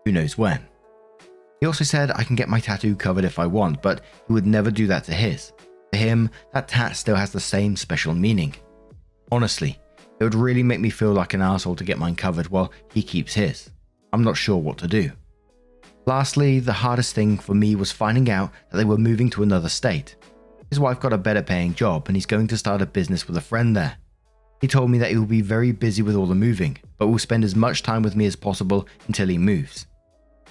Who 0.04 0.12
knows 0.12 0.38
when? 0.38 0.68
He 1.62 1.66
also 1.66 1.86
said 1.86 2.12
I 2.12 2.26
can 2.26 2.36
get 2.36 2.50
my 2.50 2.60
tattoo 2.60 2.94
covered 2.94 3.24
if 3.24 3.40
I 3.40 3.46
want, 3.46 3.82
but 3.82 4.02
he 4.28 4.34
would 4.34 4.46
never 4.46 4.70
do 4.70 4.86
that 4.88 5.06
to 5.06 5.14
his. 5.14 5.54
To 5.94 5.98
him, 5.98 6.30
that 6.52 6.68
tat 6.68 6.98
still 6.98 7.16
has 7.16 7.32
the 7.32 7.40
same 7.40 7.78
special 7.78 8.14
meaning. 8.14 8.54
Honestly, 9.32 9.80
it 10.20 10.26
would 10.26 10.36
really 10.36 10.62
make 10.62 10.82
me 10.82 10.90
feel 10.90 11.14
like 11.14 11.34
an 11.34 11.42
asshole 11.42 11.78
to 11.78 11.86
get 11.86 11.98
mine 11.98 12.18
covered 12.18 12.50
while 12.50 12.74
he 12.94 13.02
keeps 13.02 13.34
his. 13.34 13.70
I'm 14.12 14.26
not 14.26 14.36
sure 14.36 14.58
what 14.58 14.78
to 14.80 14.88
do. 14.88 15.10
Lastly, 16.06 16.60
the 16.60 16.74
hardest 16.74 17.16
thing 17.16 17.38
for 17.38 17.56
me 17.56 17.78
was 17.78 17.94
finding 17.94 18.30
out 18.30 18.52
that 18.72 18.78
they 18.78 18.84
were 18.84 18.98
moving 18.98 19.30
to 19.30 19.44
another 19.44 19.70
state. 19.70 20.18
His 20.70 20.82
wife 20.82 21.00
got 21.00 21.14
a 21.14 21.18
better 21.18 21.42
paying 21.42 21.76
job 21.76 22.10
and 22.10 22.18
he's 22.18 22.26
going 22.26 22.48
to 22.48 22.58
start 22.58 22.82
a 22.82 22.86
business 22.86 23.26
with 23.26 23.38
a 23.38 23.42
friend 23.42 23.74
there. 23.74 24.00
He 24.62 24.68
told 24.68 24.90
me 24.90 24.98
that 25.00 25.12
he 25.12 25.18
will 25.18 25.26
be 25.26 25.42
very 25.42 25.72
busy 25.72 26.02
with 26.02 26.16
all 26.16 26.26
the 26.26 26.36
moving, 26.36 26.78
but 26.98 27.08
will 27.08 27.20
spend 27.20 27.44
as 27.44 27.56
much 27.56 27.84
time 27.84 28.02
with 28.02 28.16
me 28.16 28.26
as 28.26 28.36
possible 28.36 28.88
until 29.08 29.28
he 29.28 29.38
moves. 29.38 29.86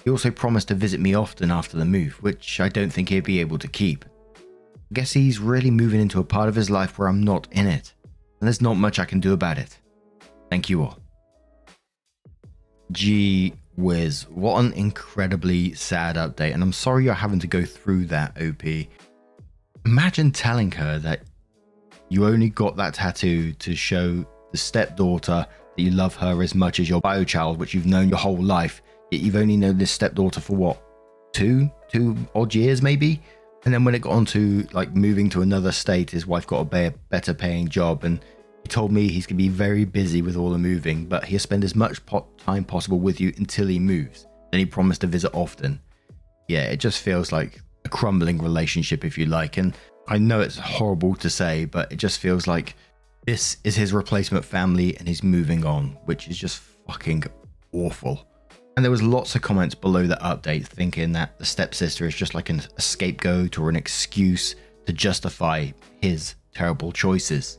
He 0.03 0.09
also 0.09 0.29
promised 0.29 0.67
to 0.67 0.75
visit 0.75 0.99
me 0.99 1.15
often 1.15 1.51
after 1.51 1.77
the 1.77 1.85
move, 1.85 2.21
which 2.21 2.59
I 2.59 2.69
don't 2.69 2.91
think 2.91 3.09
he'd 3.09 3.23
be 3.23 3.39
able 3.39 3.57
to 3.59 3.67
keep 3.67 4.05
I 4.91 4.93
guess 4.93 5.13
he's 5.13 5.39
really 5.39 5.71
moving 5.71 5.99
into 5.99 6.19
a 6.19 6.23
part 6.23 6.47
of 6.47 6.53
his 6.53 6.69
life 6.69 6.99
where 6.99 7.07
I'm 7.07 7.23
not 7.23 7.47
in 7.51 7.65
it, 7.65 7.93
and 8.39 8.47
there's 8.47 8.61
not 8.61 8.75
much 8.75 8.99
I 8.99 9.05
can 9.05 9.19
do 9.19 9.33
about 9.33 9.57
it. 9.57 9.79
Thank 10.51 10.69
you 10.69 10.83
all. 10.83 10.99
Gee 12.91 13.55
whiz, 13.75 14.27
what 14.29 14.63
an 14.63 14.73
incredibly 14.73 15.73
sad 15.73 16.17
update, 16.17 16.53
and 16.53 16.61
I'm 16.61 16.71
sorry 16.71 17.03
you're 17.03 17.15
having 17.15 17.39
to 17.39 17.47
go 17.47 17.65
through 17.65 18.05
that, 18.05 18.39
OP. 18.39 18.87
Imagine 19.85 20.31
telling 20.31 20.71
her 20.73 20.99
that 20.99 21.21
you 22.09 22.25
only 22.25 22.49
got 22.49 22.75
that 22.77 22.93
tattoo 22.95 23.53
to 23.53 23.75
show 23.75 24.25
the 24.51 24.57
stepdaughter 24.57 25.45
that 25.75 25.81
you 25.81 25.91
love 25.91 26.15
her 26.15 26.41
as 26.41 26.55
much 26.55 26.79
as 26.79 26.89
your 26.89 27.01
bio 27.01 27.23
child, 27.23 27.57
which 27.57 27.73
you've 27.73 27.85
known 27.85 28.09
your 28.09 28.17
whole 28.17 28.41
life, 28.41 28.81
yet 29.11 29.21
you've 29.21 29.35
only 29.35 29.57
known 29.57 29.77
this 29.77 29.91
stepdaughter 29.91 30.39
for 30.39 30.55
what? 30.55 30.81
Two? 31.33 31.69
Two 31.89 32.15
odd 32.33 32.53
years, 32.55 32.81
maybe? 32.81 33.21
And 33.65 33.73
then 33.73 33.83
when 33.83 33.95
it 33.95 34.01
got 34.01 34.13
on 34.13 34.25
to 34.27 34.67
like 34.73 34.95
moving 34.95 35.29
to 35.31 35.41
another 35.41 35.71
state, 35.71 36.11
his 36.11 36.27
wife 36.27 36.45
got 36.45 36.61
a 36.61 36.93
better 37.09 37.33
paying 37.33 37.67
job, 37.67 38.03
and 38.03 38.23
he 38.61 38.69
told 38.69 38.91
me 38.91 39.07
he's 39.07 39.25
gonna 39.25 39.37
be 39.37 39.49
very 39.49 39.85
busy 39.85 40.21
with 40.21 40.37
all 40.37 40.51
the 40.51 40.57
moving, 40.57 41.05
but 41.05 41.25
he'll 41.25 41.39
spend 41.39 41.63
as 41.63 41.75
much 41.75 41.99
time 42.37 42.63
possible 42.63 42.99
with 42.99 43.19
you 43.19 43.33
until 43.37 43.67
he 43.67 43.79
moves. 43.79 44.27
Then 44.51 44.59
he 44.59 44.65
promised 44.65 45.01
to 45.01 45.07
visit 45.07 45.31
often. 45.33 45.81
Yeah, 46.47 46.65
it 46.65 46.77
just 46.77 47.01
feels 47.01 47.31
like 47.31 47.61
a 47.83 47.89
crumbling 47.89 48.37
relationship, 48.37 49.03
if 49.03 49.17
you 49.17 49.25
like. 49.25 49.57
And 49.57 49.75
I 50.07 50.17
know 50.19 50.39
it's 50.39 50.57
horrible 50.57 51.15
to 51.15 51.29
say, 51.29 51.65
but 51.65 51.91
it 51.91 51.95
just 51.97 52.19
feels 52.19 52.45
like 52.45 52.75
this 53.25 53.57
is 53.63 53.75
his 53.75 53.91
replacement 53.91 54.45
family 54.45 54.95
and 54.97 55.07
he's 55.07 55.23
moving 55.23 55.65
on, 55.65 55.97
which 56.05 56.27
is 56.27 56.37
just 56.37 56.59
fucking 56.87 57.23
awful. 57.71 58.27
And 58.75 58.83
there 58.83 58.91
was 58.91 59.01
lots 59.01 59.35
of 59.35 59.41
comments 59.41 59.73
below 59.73 60.05
the 60.05 60.17
update 60.17 60.67
thinking 60.67 61.13
that 61.13 61.39
the 61.39 61.45
stepsister 61.45 62.05
is 62.05 62.13
just 62.13 62.35
like 62.35 62.49
an, 62.49 62.61
scapegoat 62.77 63.57
or 63.57 63.69
an 63.69 63.75
excuse 63.75 64.55
to 64.85 64.93
justify 64.93 65.71
his 66.01 66.35
terrible 66.53 66.91
choices. 66.91 67.57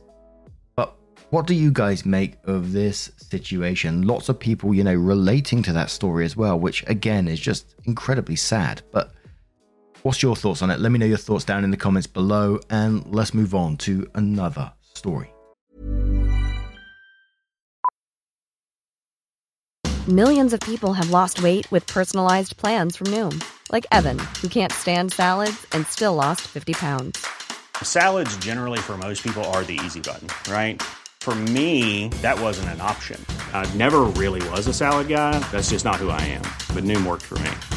But 0.75 0.95
what 1.31 1.47
do 1.47 1.53
you 1.53 1.71
guys 1.71 2.05
make 2.05 2.35
of 2.45 2.71
this 2.71 3.11
situation? 3.17 4.03
Lots 4.03 4.29
of 4.29 4.39
people, 4.39 4.73
you 4.73 4.85
know, 4.85 4.95
relating 4.95 5.63
to 5.63 5.73
that 5.73 5.89
story 5.89 6.23
as 6.23 6.37
well, 6.37 6.57
which 6.57 6.87
again 6.87 7.27
is 7.27 7.39
just 7.39 7.75
incredibly 7.83 8.37
sad. 8.37 8.83
But 8.91 9.11
what's 10.07 10.23
your 10.23 10.37
thoughts 10.37 10.61
on 10.61 10.71
it? 10.71 10.79
Let 10.79 10.93
me 10.93 10.99
know 10.99 11.05
your 11.05 11.17
thoughts 11.17 11.43
down 11.43 11.65
in 11.65 11.71
the 11.71 11.77
comments 11.77 12.07
below 12.07 12.59
and 12.69 13.05
let's 13.13 13.33
move 13.33 13.53
on 13.53 13.75
to 13.77 14.09
another 14.15 14.71
story. 14.93 15.33
Millions 20.07 20.53
of 20.53 20.61
people 20.61 20.93
have 20.93 21.09
lost 21.09 21.43
weight 21.43 21.69
with 21.69 21.85
personalized 21.87 22.55
plans 22.55 22.95
from 22.95 23.07
Noom, 23.07 23.43
like 23.69 23.85
Evan, 23.91 24.17
who 24.41 24.47
can't 24.47 24.71
stand 24.71 25.11
salads 25.11 25.67
and 25.73 25.85
still 25.85 26.13
lost 26.13 26.47
50 26.47 26.73
pounds. 26.75 27.27
Salads, 27.83 28.37
generally, 28.37 28.79
for 28.79 28.97
most 28.97 29.21
people, 29.21 29.43
are 29.51 29.65
the 29.65 29.77
easy 29.85 29.99
button, 29.99 30.29
right? 30.49 30.81
For 31.19 31.35
me, 31.35 32.07
that 32.21 32.39
wasn't 32.39 32.69
an 32.69 32.79
option. 32.79 33.19
I 33.53 33.69
never 33.75 34.03
really 34.15 34.41
was 34.51 34.67
a 34.67 34.73
salad 34.73 35.09
guy. 35.09 35.37
That's 35.51 35.71
just 35.71 35.83
not 35.83 35.97
who 35.97 36.09
I 36.09 36.21
am. 36.21 36.43
But 36.73 36.85
Noom 36.85 37.05
worked 37.05 37.23
for 37.25 37.37
me. 37.39 37.76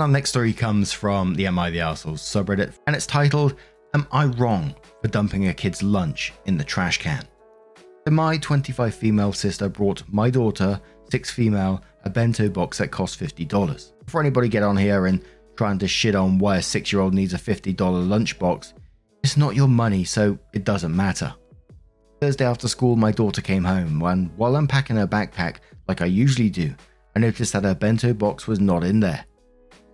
And 0.00 0.04
our 0.08 0.12
next 0.14 0.30
story 0.30 0.54
comes 0.54 0.94
from 0.94 1.34
the 1.34 1.46
Am 1.46 1.58
I 1.58 1.68
the 1.68 1.80
Arsehole 1.80 2.14
subreddit, 2.14 2.72
and 2.86 2.96
it's 2.96 3.04
titled 3.04 3.56
Am 3.92 4.06
I 4.10 4.24
Wrong 4.24 4.74
for 5.02 5.08
Dumping 5.08 5.48
a 5.48 5.52
Kid's 5.52 5.82
Lunch 5.82 6.32
in 6.46 6.56
the 6.56 6.64
Trash 6.64 6.96
Can? 6.96 7.22
So 8.06 8.10
my 8.10 8.38
25 8.38 8.94
female 8.94 9.34
sister 9.34 9.68
brought 9.68 10.02
my 10.08 10.30
daughter, 10.30 10.80
6 11.10 11.30
female, 11.32 11.84
a 12.04 12.08
bento 12.08 12.48
box 12.48 12.78
that 12.78 12.90
cost 12.90 13.20
$50. 13.20 13.92
Before 14.06 14.22
anybody 14.22 14.48
get 14.48 14.62
on 14.62 14.74
here 14.74 15.04
and 15.04 15.22
trying 15.54 15.78
to 15.80 15.86
shit 15.86 16.14
on 16.14 16.38
why 16.38 16.56
a 16.56 16.62
6 16.62 16.90
year 16.90 17.02
old 17.02 17.12
needs 17.12 17.34
a 17.34 17.38
$50 17.38 17.76
lunchbox, 17.76 18.72
it's 19.22 19.36
not 19.36 19.54
your 19.54 19.68
money, 19.68 20.04
so 20.04 20.38
it 20.54 20.64
doesn't 20.64 20.96
matter. 20.96 21.34
Thursday 22.22 22.46
after 22.46 22.68
school, 22.68 22.96
my 22.96 23.12
daughter 23.12 23.42
came 23.42 23.64
home, 23.64 24.00
and 24.00 24.34
while 24.38 24.56
unpacking 24.56 24.96
her 24.96 25.06
backpack, 25.06 25.56
like 25.88 26.00
I 26.00 26.06
usually 26.06 26.48
do, 26.48 26.74
I 27.14 27.18
noticed 27.18 27.52
that 27.52 27.64
her 27.64 27.74
bento 27.74 28.14
box 28.14 28.46
was 28.46 28.60
not 28.60 28.82
in 28.82 29.00
there. 29.00 29.26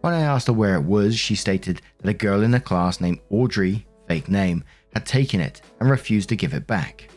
When 0.07 0.15
I 0.15 0.21
asked 0.21 0.47
her 0.47 0.53
where 0.53 0.77
it 0.77 0.85
was, 0.85 1.19
she 1.19 1.35
stated 1.35 1.83
that 1.99 2.09
a 2.09 2.15
girl 2.15 2.45
in 2.45 2.53
the 2.53 2.61
class 2.61 3.01
named 3.01 3.19
Audrey, 3.29 3.85
fake 4.07 4.29
name, 4.29 4.63
had 4.95 5.05
taken 5.05 5.41
it 5.41 5.63
and 5.81 5.91
refused 5.91 6.29
to 6.29 6.37
give 6.37 6.55
it 6.55 6.69
back. 6.69 7.11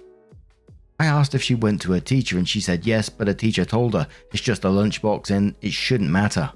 I 1.00 1.06
asked 1.06 1.36
if 1.36 1.44
she 1.44 1.54
went 1.54 1.84
to 1.84 1.92
her 1.92 2.00
teacher 2.00 2.40
and 2.40 2.50
she 2.50 2.60
said 2.60 2.88
yes, 2.88 3.08
but 3.08 3.28
her 3.28 3.34
teacher 3.36 3.64
told 3.64 3.94
her 3.94 4.08
it's 4.34 4.42
just 4.42 4.66
a 4.66 4.70
lunchbox 4.70 5.30
and 5.30 5.54
it 5.62 5.72
shouldn't 5.72 6.10
matter. 6.10 6.52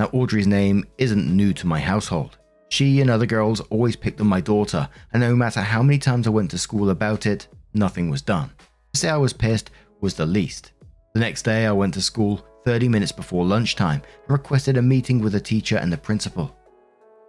Now, 0.00 0.06
Audrey's 0.06 0.48
name 0.48 0.84
isn't 0.98 1.36
new 1.36 1.52
to 1.52 1.66
my 1.68 1.78
household. 1.78 2.38
She 2.70 3.00
and 3.00 3.08
other 3.08 3.24
girls 3.24 3.60
always 3.70 3.94
picked 3.94 4.20
on 4.20 4.26
my 4.26 4.40
daughter, 4.40 4.88
and 5.12 5.20
no 5.20 5.36
matter 5.36 5.60
how 5.60 5.80
many 5.80 6.00
times 6.00 6.26
I 6.26 6.30
went 6.30 6.50
to 6.50 6.58
school 6.58 6.90
about 6.90 7.24
it, 7.24 7.46
nothing 7.72 8.10
was 8.10 8.20
done. 8.20 8.50
To 8.94 8.98
say 8.98 9.10
I 9.10 9.16
was 9.16 9.32
pissed 9.32 9.70
was 10.00 10.14
the 10.14 10.26
least. 10.26 10.72
The 11.14 11.20
next 11.20 11.42
day, 11.42 11.66
I 11.66 11.70
went 11.72 11.94
to 11.94 12.02
school 12.02 12.44
30 12.66 12.88
minutes 12.88 13.12
before 13.12 13.46
lunchtime 13.46 14.02
and 14.24 14.30
requested 14.30 14.76
a 14.76 14.82
meeting 14.82 15.20
with 15.20 15.32
the 15.32 15.40
teacher 15.40 15.76
and 15.76 15.90
the 15.92 15.96
principal. 15.96 16.54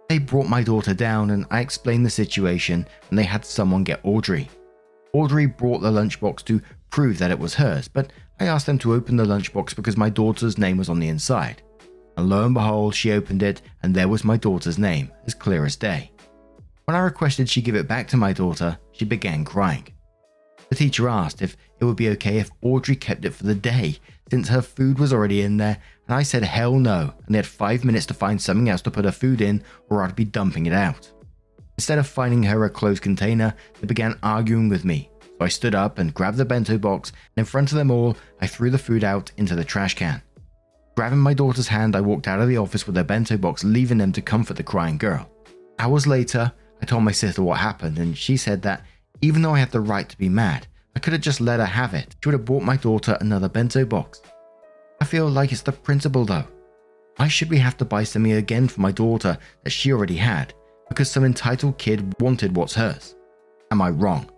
They 0.08 0.18
brought 0.18 0.48
my 0.48 0.64
daughter 0.64 0.94
down, 0.94 1.30
and 1.30 1.46
I 1.50 1.60
explained 1.60 2.04
the 2.04 2.10
situation, 2.10 2.84
and 3.08 3.18
they 3.18 3.22
had 3.22 3.44
someone 3.44 3.84
get 3.84 4.00
Audrey. 4.02 4.50
Audrey 5.12 5.46
brought 5.46 5.78
the 5.78 5.92
lunchbox 5.92 6.44
to 6.46 6.60
prove 6.90 7.18
that 7.18 7.30
it 7.30 7.38
was 7.38 7.54
hers, 7.54 7.86
but 7.86 8.12
I 8.40 8.46
asked 8.46 8.66
them 8.66 8.78
to 8.78 8.94
open 8.94 9.16
the 9.16 9.24
lunchbox 9.24 9.76
because 9.76 9.96
my 9.96 10.10
daughter's 10.10 10.58
name 10.58 10.76
was 10.76 10.88
on 10.88 10.98
the 10.98 11.08
inside. 11.08 11.62
And 12.16 12.28
lo 12.28 12.44
and 12.44 12.54
behold, 12.54 12.96
she 12.96 13.12
opened 13.12 13.44
it, 13.44 13.62
and 13.84 13.94
there 13.94 14.08
was 14.08 14.24
my 14.24 14.36
daughter's 14.36 14.78
name, 14.78 15.12
as 15.24 15.34
clear 15.34 15.64
as 15.64 15.76
day. 15.76 16.10
When 16.86 16.96
I 16.96 17.00
requested 17.00 17.48
she 17.48 17.62
give 17.62 17.76
it 17.76 17.86
back 17.86 18.08
to 18.08 18.16
my 18.16 18.32
daughter, 18.32 18.76
she 18.90 19.04
began 19.04 19.44
crying. 19.44 19.86
The 20.68 20.74
teacher 20.74 21.08
asked 21.08 21.42
if 21.42 21.56
it 21.78 21.84
would 21.84 21.96
be 21.96 22.08
okay 22.10 22.38
if 22.38 22.50
Audrey 22.60 22.96
kept 22.96 23.24
it 23.24 23.34
for 23.34 23.44
the 23.44 23.54
day, 23.54 23.98
since 24.30 24.48
her 24.48 24.62
food 24.62 24.98
was 24.98 25.12
already 25.12 25.42
in 25.42 25.56
there, 25.56 25.78
and 26.06 26.14
I 26.14 26.22
said 26.22 26.44
hell 26.44 26.78
no, 26.78 27.12
and 27.26 27.34
they 27.34 27.38
had 27.38 27.46
five 27.46 27.84
minutes 27.84 28.06
to 28.06 28.14
find 28.14 28.40
something 28.40 28.68
else 28.68 28.82
to 28.82 28.90
put 28.90 29.04
her 29.04 29.12
food 29.12 29.40
in, 29.40 29.62
or 29.88 30.02
I'd 30.02 30.16
be 30.16 30.24
dumping 30.24 30.66
it 30.66 30.72
out. 30.72 31.10
Instead 31.76 31.98
of 31.98 32.06
finding 32.06 32.42
her 32.42 32.64
a 32.64 32.70
closed 32.70 33.02
container, 33.02 33.54
they 33.80 33.86
began 33.86 34.18
arguing 34.22 34.68
with 34.68 34.84
me. 34.84 35.10
So 35.22 35.44
I 35.44 35.48
stood 35.48 35.74
up 35.74 35.98
and 35.98 36.12
grabbed 36.12 36.36
the 36.36 36.44
bento 36.44 36.78
box, 36.78 37.10
and 37.10 37.42
in 37.42 37.44
front 37.44 37.70
of 37.70 37.78
them 37.78 37.90
all, 37.90 38.16
I 38.40 38.46
threw 38.46 38.70
the 38.70 38.78
food 38.78 39.04
out 39.04 39.30
into 39.36 39.54
the 39.54 39.64
trash 39.64 39.94
can. 39.94 40.20
Grabbing 40.96 41.20
my 41.20 41.34
daughter's 41.34 41.68
hand, 41.68 41.94
I 41.94 42.00
walked 42.00 42.26
out 42.26 42.40
of 42.40 42.48
the 42.48 42.58
office 42.58 42.86
with 42.86 42.96
their 42.96 43.04
bento 43.04 43.36
box, 43.36 43.62
leaving 43.62 43.98
them 43.98 44.12
to 44.12 44.20
comfort 44.20 44.56
the 44.56 44.64
crying 44.64 44.98
girl. 44.98 45.30
Hours 45.78 46.08
later, 46.08 46.52
I 46.82 46.86
told 46.86 47.04
my 47.04 47.12
sister 47.12 47.42
what 47.42 47.58
happened, 47.58 47.98
and 47.98 48.18
she 48.18 48.36
said 48.36 48.62
that 48.62 48.84
even 49.20 49.42
though 49.42 49.54
I 49.54 49.60
had 49.60 49.70
the 49.70 49.80
right 49.80 50.08
to 50.08 50.18
be 50.18 50.28
mad, 50.28 50.66
I 50.98 51.00
could 51.00 51.12
have 51.12 51.22
just 51.22 51.40
let 51.40 51.60
her 51.60 51.64
have 51.64 51.94
it. 51.94 52.16
She 52.20 52.28
would 52.28 52.34
have 52.34 52.44
bought 52.44 52.64
my 52.64 52.76
daughter 52.76 53.16
another 53.20 53.48
bento 53.48 53.84
box. 53.84 54.20
I 55.00 55.04
feel 55.04 55.28
like 55.28 55.52
it's 55.52 55.62
the 55.62 55.70
principle 55.70 56.24
though. 56.24 56.48
Why 57.14 57.28
should 57.28 57.50
we 57.50 57.58
have 57.58 57.76
to 57.76 57.84
buy 57.84 58.02
something 58.02 58.32
again 58.32 58.66
for 58.66 58.80
my 58.80 58.90
daughter 58.90 59.38
that 59.62 59.70
she 59.70 59.92
already 59.92 60.16
had? 60.16 60.52
because 60.88 61.10
some 61.10 61.24
entitled 61.24 61.78
kid 61.78 62.14
wanted 62.20 62.56
what's 62.56 62.74
hers. 62.74 63.14
Am 63.70 63.82
I 63.82 63.90
wrong? 63.90 64.28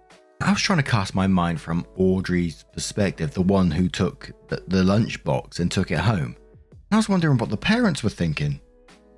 I 0.43 0.53
was 0.53 0.61
trying 0.61 0.83
to 0.83 0.91
cast 0.91 1.15
my 1.15 1.27
mind 1.27 1.61
from 1.61 1.87
Audrey's 1.97 2.65
perspective, 2.73 3.33
the 3.33 3.43
one 3.43 3.71
who 3.71 3.89
took 3.89 4.31
the, 4.49 4.63
the 4.69 4.83
lunchbox 4.83 5.61
and 5.61 5.71
took 5.71 5.91
it 5.91 5.99
home. 5.99 6.37
And 6.73 6.93
I 6.93 6.97
was 6.97 7.09
wondering 7.09 7.39
what 7.39 7.51
the 7.51 7.57
parents 7.57 8.03
were 8.03 8.11
thinking. 8.11 8.61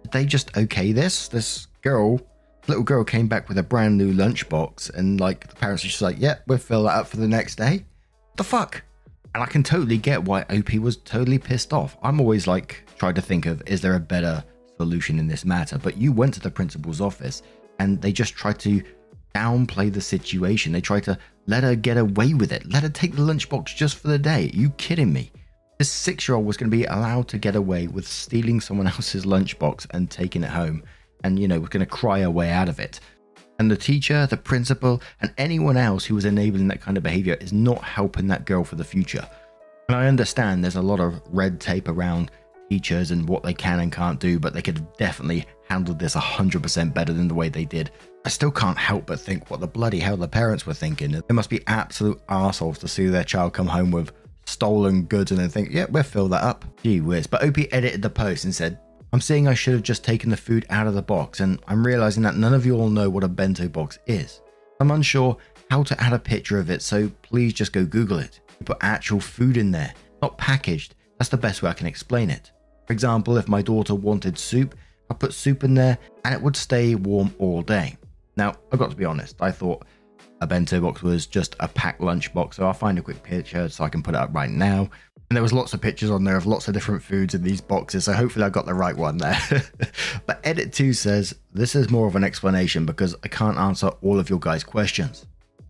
Did 0.03 0.13
they 0.13 0.25
just 0.25 0.57
okay 0.57 0.93
this? 0.93 1.29
This 1.29 1.67
girl, 1.81 2.21
little 2.69 2.83
girl 2.83 3.05
came 3.05 3.29
back 3.29 3.49
with 3.49 3.59
a 3.59 3.63
brand 3.63 3.99
new 3.99 4.13
lunchbox, 4.13 4.93
and 4.95 5.21
like 5.21 5.49
the 5.49 5.57
parents 5.57 5.85
are 5.85 5.89
just 5.89 6.03
like, 6.03 6.17
yeah, 6.19 6.39
we'll 6.47 6.59
fill 6.59 6.85
that 6.85 6.97
up 6.97 7.07
for 7.07 7.17
the 7.17 7.29
next 7.29 7.57
day. 7.57 7.85
The 8.37 8.45
fuck? 8.45 8.83
And 9.35 9.43
I 9.43 9.47
can 9.47 9.63
totally 9.63 9.99
get 9.99 10.25
why 10.25 10.43
OP 10.43 10.75
was 10.75 10.99
totally 10.99 11.39
pissed 11.39 11.73
off. 11.73 11.97
I'm 12.03 12.21
always 12.21 12.47
like 12.47 12.85
trying 12.99 13.15
to 13.15 13.23
think 13.23 13.47
of 13.47 13.63
is 13.67 13.81
there 13.81 13.95
a 13.95 14.01
better 14.01 14.45
solution 14.77 15.19
in 15.19 15.27
this 15.27 15.45
matter, 15.45 15.79
but 15.79 15.97
you 15.97 16.13
went 16.13 16.35
to 16.35 16.41
the 16.41 16.51
principal's 16.51 17.01
office 17.01 17.43
and 17.79 18.01
they 18.03 18.13
just 18.13 18.35
tried 18.35 18.59
to 18.61 18.83
downplay 19.35 19.93
the 19.93 20.01
situation. 20.01 20.73
They 20.73 20.81
tried 20.81 21.05
to 21.05 21.19
let 21.47 21.63
her 21.63 21.75
get 21.75 21.97
away 21.97 22.35
with 22.35 22.53
it, 22.53 22.71
let 22.71 22.83
her 22.83 22.89
take 22.89 23.17
the 23.17 23.23
lunchbox 23.23 23.75
just 23.75 23.97
for 23.97 24.09
the 24.09 24.19
day. 24.19 24.51
Are 24.53 24.57
you 24.57 24.71
kidding 24.71 25.13
me? 25.13 25.33
This 25.79 25.91
six 25.91 26.29
year 26.29 26.37
old 26.37 26.47
was 26.47 26.57
going 26.57 26.71
to 26.71 26.77
be 26.77 26.85
allowed 26.85 27.29
to 27.29 27.39
get 27.39 27.57
away 27.57 27.87
with 27.87 28.07
stealing 28.07 28.61
someone 28.61 28.87
else's 28.97 29.25
lunchbox 29.25 29.87
and 29.91 30.11
taking 30.11 30.45
it 30.45 30.51
home 30.51 30.83
and, 31.25 31.39
you 31.39 31.49
know, 31.49 31.61
was 31.61 31.69
going 31.69 31.85
to 31.85 31.87
cry 31.87 32.21
her 32.21 32.31
way 32.31 32.51
out 32.51 32.69
of 32.69 32.79
it. 32.81 33.01
And 33.59 33.71
the 33.71 33.77
teacher, 33.77 34.27
the 34.27 34.37
principal, 34.37 35.03
and 35.21 35.33
anyone 35.39 35.77
else 35.77 36.05
who 36.05 36.15
was 36.15 36.25
enabling 36.25 36.69
that 36.69 36.81
kind 36.81 36.97
of 36.97 37.03
behavior 37.03 37.37
is 37.41 37.53
not 37.53 37.83
helping 37.83 38.27
that 38.29 38.45
girl 38.45 38.65
for 38.65 38.77
the 38.77 38.85
future. 38.85 39.29
And 39.89 39.97
I 39.97 40.09
understand 40.09 40.65
there's 40.65 40.77
a 40.77 40.83
lot 40.83 41.01
of 41.01 41.21
red 41.31 41.61
tape 41.61 41.89
around 41.89 42.31
teachers 42.71 43.11
and 43.11 43.29
what 43.29 43.43
they 43.43 43.55
can 43.55 43.81
and 43.81 43.93
can't 43.93 44.19
do, 44.19 44.39
but 44.39 44.55
they 44.55 44.63
could 44.63 44.79
have 44.79 44.97
definitely 44.97 45.47
handled 45.69 45.99
this 45.99 46.15
100% 46.15 46.95
better 46.95 47.13
than 47.13 47.29
the 47.29 47.35
way 47.35 47.49
they 47.49 47.65
did. 47.65 47.91
I 48.25 48.29
still 48.29 48.51
can't 48.51 48.79
help 48.79 49.07
but 49.07 49.21
think 49.21 49.51
what 49.51 49.61
the 49.61 49.67
bloody 49.67 49.99
hell 49.99 50.17
the 50.17 50.29
parents 50.29 50.67
were 50.67 50.75
thinking. 50.75 51.13
They 51.13 51.35
must 51.35 51.51
be 51.51 51.61
absolute 51.67 52.21
assholes 52.29 52.79
to 52.79 52.89
see 52.89 53.07
their 53.07 53.25
child 53.25 53.53
come 53.53 53.67
home 53.67 53.91
with 53.91 54.13
stolen 54.47 55.03
goods 55.03 55.31
and 55.31 55.41
then 55.41 55.49
think, 55.49 55.71
yeah, 55.71 55.87
we'll 55.89 56.03
fill 56.03 56.29
that 56.29 56.43
up. 56.43 56.65
Gee 56.83 57.01
whiz. 57.01 57.27
But 57.27 57.45
OP 57.45 57.59
edited 57.73 58.01
the 58.03 58.11
post 58.11 58.45
and 58.45 58.55
said, 58.55 58.79
I'm 59.15 59.21
saying 59.21 59.47
I 59.47 59.53
should 59.53 59.75
have 59.75 59.83
just 59.83 60.05
taken 60.05 60.31
the 60.31 60.39
food 60.39 60.65
out 60.71 60.87
of 60.87 60.95
the 60.95 61.03
box, 61.03 61.41
and 61.41 61.61
I'm 61.69 61.87
realizing 61.87 62.23
that 62.23 62.37
none 62.37 62.55
of 62.55 62.65
you 62.65 62.79
all 62.79 62.89
know 62.89 63.11
what 63.11 63.25
a 63.25 63.29
bento 63.29 63.69
box 63.69 63.99
is. 64.07 64.41
I'm 64.81 64.91
unsure 64.91 65.37
how 65.71 65.83
to 65.83 66.01
add 66.03 66.15
a 66.15 66.19
picture 66.19 66.59
of 66.59 66.71
it, 66.71 66.81
so 66.81 67.11
please 67.21 67.53
just 67.53 67.75
go 67.75 67.85
Google 67.85 68.21
it. 68.21 68.41
You 68.59 68.65
put 68.65 68.79
actual 68.81 69.21
food 69.21 69.59
in 69.59 69.71
there, 69.71 69.93
not 70.23 70.39
packaged. 70.39 70.95
That's 71.19 71.29
the 71.29 71.37
best 71.37 71.63
way 71.63 71.69
I 71.69 71.75
can 71.75 71.87
explain 71.87 72.31
it. 72.31 72.53
For 72.87 72.95
example, 72.95 73.37
if 73.37 73.49
my 73.49 73.61
daughter 73.61 73.95
wanted 73.95 74.39
soup, 74.39 74.75
I 75.11 75.15
put 75.15 75.35
soup 75.35 75.63
in 75.63 75.75
there 75.75 75.99
and 76.25 76.35
it 76.35 76.41
would 76.41 76.57
stay 76.57 76.95
warm 76.95 77.35
all 77.39 77.61
day. 77.61 77.99
Now, 78.39 78.55
I've 78.73 78.79
got 78.79 78.91
to 78.93 78.97
be 78.97 79.05
honest, 79.05 79.37
I 79.43 79.51
thought 79.51 79.85
a 80.41 80.47
bento 80.47 80.81
box 80.81 81.03
was 81.03 81.27
just 81.27 81.55
a 81.61 81.69
packed 81.69 82.01
lunch 82.01 82.33
box, 82.33 82.57
so 82.57 82.67
I'll 82.67 82.73
find 82.73 82.99
a 82.99 83.03
quick 83.03 83.23
picture 83.23 83.69
so 83.69 83.85
I 83.85 83.91
can 83.91 84.03
put 84.03 84.15
it 84.15 84.21
up 84.21 84.35
right 84.35 84.51
now. 84.51 84.89
And 85.33 85.37
there 85.39 85.43
was 85.43 85.55
lots 85.55 85.73
of 85.73 85.81
pictures 85.81 86.11
on 86.11 86.25
there 86.25 86.37
of 86.37 86.45
lots 86.45 86.69
of 86.69 86.75
different 86.75 87.03
foods 87.03 87.33
in 87.33 87.43
these 87.43 87.63
boxes, 87.63 88.05
so 88.05 88.13
hopefully 88.13 88.45
I 88.45 88.51
got 88.51 88.67
the 88.67 88.75
right 88.75 88.95
one 88.95 89.17
there. 89.17 89.41
but 90.27 90.41
Edit 90.45 90.75
2 90.75 90.93
says, 90.93 91.35
this 91.55 91.75
is 91.75 91.89
more 91.89 92.07
of 92.07 92.17
an 92.17 92.23
explanation 92.23 92.85
because 92.85 93.17
I 93.25 93.29
can't 93.29 93.57
answer 93.57 93.87
all 94.03 94.21
of 94.21 94.29
your 94.29 94.39
guys' 94.39 94.63
questions. 94.63 95.25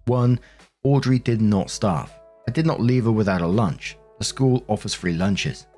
1. 0.07 0.41
Audrey 0.83 1.21
did 1.21 1.41
not 1.41 1.71
starve. 1.71 2.13
I 2.49 2.51
did 2.51 2.67
not 2.67 2.81
leave 2.81 3.05
her 3.05 3.13
without 3.13 3.41
a 3.41 3.47
lunch. 3.47 3.97
The 4.19 4.25
school 4.25 4.65
offers 4.67 4.95
free 4.95 5.13
lunches. 5.13 5.69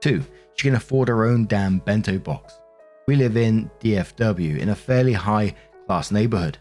2. 0.00 0.20
She 0.56 0.66
can 0.66 0.74
afford 0.74 1.06
her 1.06 1.24
own 1.24 1.46
damn 1.46 1.78
bento 1.78 2.18
box. 2.18 2.54
We 3.06 3.14
live 3.14 3.36
in 3.36 3.70
DFW 3.78 4.58
in 4.58 4.70
a 4.70 4.74
fairly 4.74 5.12
high 5.12 5.54
class 5.86 6.10
neighborhood. 6.10 6.58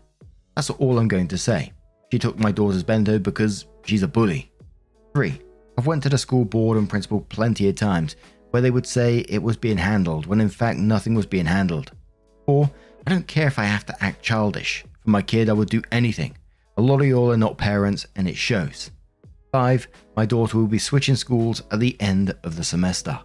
That's 0.56 0.70
all 0.70 1.00
I'm 1.00 1.08
going 1.08 1.30
to 1.30 1.40
say. 1.40 1.74
She 2.12 2.20
took 2.20 2.38
my 2.38 2.52
daughter's 2.52 2.84
bento 2.84 3.18
because 3.18 3.66
she's 3.84 4.04
a 4.04 4.08
bully. 4.08 4.52
3. 5.16 5.42
I've 5.78 5.88
went 5.88 6.04
to 6.04 6.10
the 6.10 6.18
school 6.18 6.44
board 6.44 6.78
and 6.78 6.90
principal 6.90 7.22
plenty 7.22 7.70
of 7.70 7.76
times 7.76 8.16
where 8.52 8.62
they 8.62 8.72
would 8.72 8.88
say 8.88 9.20
it 9.30 9.44
was 9.44 9.58
being 9.58 9.78
handled 9.78 10.26
when 10.26 10.42
in 10.42 10.50
fact 10.50 10.80
nothing 10.80 11.14
was 11.14 11.26
being 11.26 11.46
handled. 11.46 11.92
Or, 12.48 12.72
I 13.06 13.12
don't 13.12 13.28
care 13.28 13.48
if 13.48 13.60
I 13.60 13.66
have 13.66 13.86
to 13.88 14.04
act 14.04 14.24
childish. 14.24 14.84
For 15.04 15.10
my 15.12 15.22
kid, 15.22 15.50
I 15.50 15.54
would 15.54 15.70
do 15.70 15.84
anything. 15.92 16.36
A 16.78 16.82
lot 16.82 17.02
of 17.02 17.08
y'all 17.08 17.32
are 17.32 17.38
not 17.38 17.58
parents 17.58 18.08
and 18.16 18.28
it 18.28 18.38
shows. 18.38 18.92
5. 19.52 19.88
My 20.16 20.26
daughter 20.26 20.58
will 20.58 20.68
be 20.68 20.80
switching 20.80 21.16
schools 21.16 21.62
at 21.72 21.80
the 21.80 21.96
end 22.00 22.34
of 22.44 22.56
the 22.56 22.64
semester. 22.64 23.20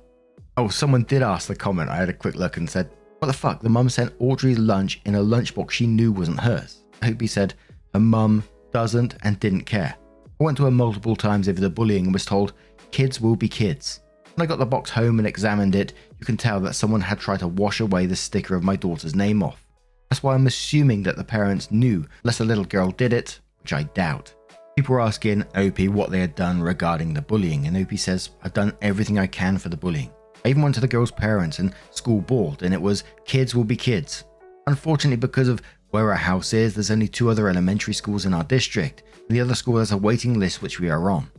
Oh, 0.57 0.69
someone 0.69 1.05
did 1.05 1.23
ask 1.23 1.49
the 1.49 1.55
comment. 1.55 1.89
I 1.89 1.97
had 1.97 2.09
a 2.09 2.15
quick 2.15 2.35
look 2.35 2.59
and 2.59 2.69
said, 2.69 2.91
What 3.19 3.29
the 3.29 3.33
fuck? 3.33 3.61
The 3.61 3.69
mum 3.69 3.89
sent 3.89 4.13
Audrey's 4.19 4.59
lunch 4.59 5.01
in 5.07 5.15
a 5.15 5.23
lunchbox 5.23 5.71
she 5.71 5.87
knew 5.87 6.13
wasn't 6.13 6.41
hers. 6.41 6.83
I 7.01 7.07
hope 7.07 7.21
he 7.21 7.27
said, 7.27 7.55
Her 7.95 8.01
mum 8.01 8.45
doesn't 8.73 9.17
and 9.23 9.41
didn't 9.41 9.63
care. 9.65 9.97
I 10.43 10.45
went 10.45 10.57
to 10.57 10.65
her 10.65 10.73
multiple 10.73 11.15
times 11.15 11.49
over 11.49 11.61
the 11.61 11.71
bullying 11.71 12.07
and 12.07 12.13
was 12.13 12.25
told, 12.25 12.53
Kids 12.91 13.21
will 13.21 13.37
be 13.37 13.49
kids. 13.49 14.01
When 14.35 14.45
I 14.45 14.49
got 14.49 14.59
the 14.59 14.67
box 14.67 14.91
home 14.91 15.21
and 15.21 15.29
examined 15.29 15.77
it, 15.77 15.93
you 16.19 16.27
can 16.27 16.37
tell 16.37 16.59
that 16.63 16.75
someone 16.75 17.01
had 17.01 17.21
tried 17.21 17.39
to 17.39 17.47
wash 17.47 17.79
away 17.79 18.07
the 18.07 18.17
sticker 18.17 18.57
of 18.57 18.65
my 18.65 18.75
daughter's 18.75 19.15
name 19.15 19.41
off. 19.41 19.65
That's 20.11 20.21
why 20.21 20.35
I'm 20.35 20.49
assuming 20.49 21.05
that 21.05 21.15
the 21.15 21.23
parents 21.23 21.71
knew, 21.71 22.05
unless 22.25 22.39
the 22.39 22.45
little 22.45 22.65
girl 22.65 22.91
did 22.91 23.13
it, 23.13 23.39
which 23.61 23.73
I 23.73 23.85
doubt. 23.85 24.35
People 24.75 24.97
were 24.97 25.01
asking 25.01 25.45
OP 25.55 25.79
what 25.83 26.11
they 26.11 26.19
had 26.19 26.35
done 26.35 26.61
regarding 26.61 27.15
the 27.15 27.23
bullying, 27.23 27.69
and 27.69 27.77
OP 27.77 27.97
says, 27.97 28.31
I've 28.43 28.53
done 28.53 28.77
everything 28.83 29.21
I 29.21 29.29
can 29.29 29.59
for 29.59 29.69
the 29.69 29.77
bullying. 29.77 30.11
I 30.45 30.49
even 30.49 30.63
went 30.63 30.75
to 30.75 30.81
the 30.81 30.89
girl's 30.89 31.13
parents 31.13 31.61
and 31.61 31.73
school 31.93 32.21
board, 32.21 32.63
and 32.63 32.75
it 32.75 32.83
was 32.83 33.05
kids 33.27 33.55
will 33.55 33.63
be 33.63 33.77
kids. 33.77 34.25
Unfortunately, 34.67 35.17
because 35.17 35.47
of 35.47 35.63
where 35.93 36.11
our 36.11 36.17
house 36.17 36.55
is, 36.55 36.75
there's 36.75 36.91
only 36.91 37.07
two 37.07 37.29
other 37.29 37.49
elementary 37.49 37.93
schools 37.95 38.25
in 38.25 38.33
our 38.33 38.45
district, 38.45 39.03
and 39.29 39.37
the 39.37 39.41
other 39.41 39.55
school 39.55 39.79
has 39.79 39.93
a 39.93 39.97
waiting 39.97 40.41
list 40.41 40.63
which 40.63 40.81
we 40.81 40.89
are 40.91 41.11
on. 41.11 41.31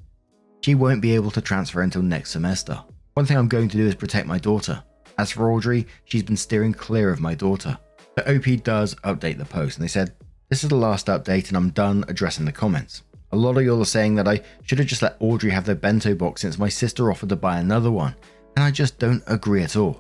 She 0.62 0.76
won't 0.76 1.02
be 1.02 1.16
able 1.16 1.32
to 1.32 1.42
transfer 1.42 1.82
until 1.82 2.04
next 2.04 2.32
semester. 2.32 2.82
One 3.16 3.26
thing 3.26 3.36
I'm 3.36 3.48
going 3.48 3.68
to 3.70 3.78
do 3.78 3.88
is 3.88 3.96
protect 3.96 4.28
my 4.28 4.38
daughter. 4.38 4.82
As 5.18 5.32
for 5.32 5.52
Audrey, 5.52 5.88
she's 6.06 6.24
been 6.24 6.38
steering 6.38 6.74
clear 6.74 7.10
of 7.10 7.20
my 7.20 7.34
daughter. 7.34 7.78
The 8.16 8.36
OP 8.36 8.64
does 8.64 8.94
update 9.04 9.40
the 9.40 9.46
post, 9.46 9.78
and 9.78 9.84
they 9.84 9.90
said, 9.90 10.14
This 10.50 10.64
is 10.64 10.70
the 10.70 10.76
last 10.76 11.08
update, 11.08 11.48
and 11.48 11.58
I'm 11.58 11.72
done 11.72 12.06
addressing 12.08 12.46
the 12.46 12.52
comments. 12.52 13.02
A 13.32 13.36
lot 13.36 13.58
of 13.58 13.64
y'all 13.64 13.82
are 13.82 13.86
saying 13.86 14.14
that 14.16 14.28
I 14.28 14.42
should 14.66 14.78
have 14.78 14.88
just 14.88 15.02
let 15.02 15.18
Audrey 15.20 15.50
have 15.50 15.66
the 15.66 15.74
bento 15.74 16.14
box 16.14 16.42
since 16.42 16.60
my 16.60 16.70
sister 16.70 17.10
offered 17.10 17.30
to 17.30 17.36
buy 17.36 17.58
another 17.58 17.90
one, 17.90 18.16
and 18.56 18.64
I 18.64 18.70
just 18.70 19.00
don't 19.00 19.24
agree 19.26 19.64
at 19.64 19.76
all. 19.76 20.00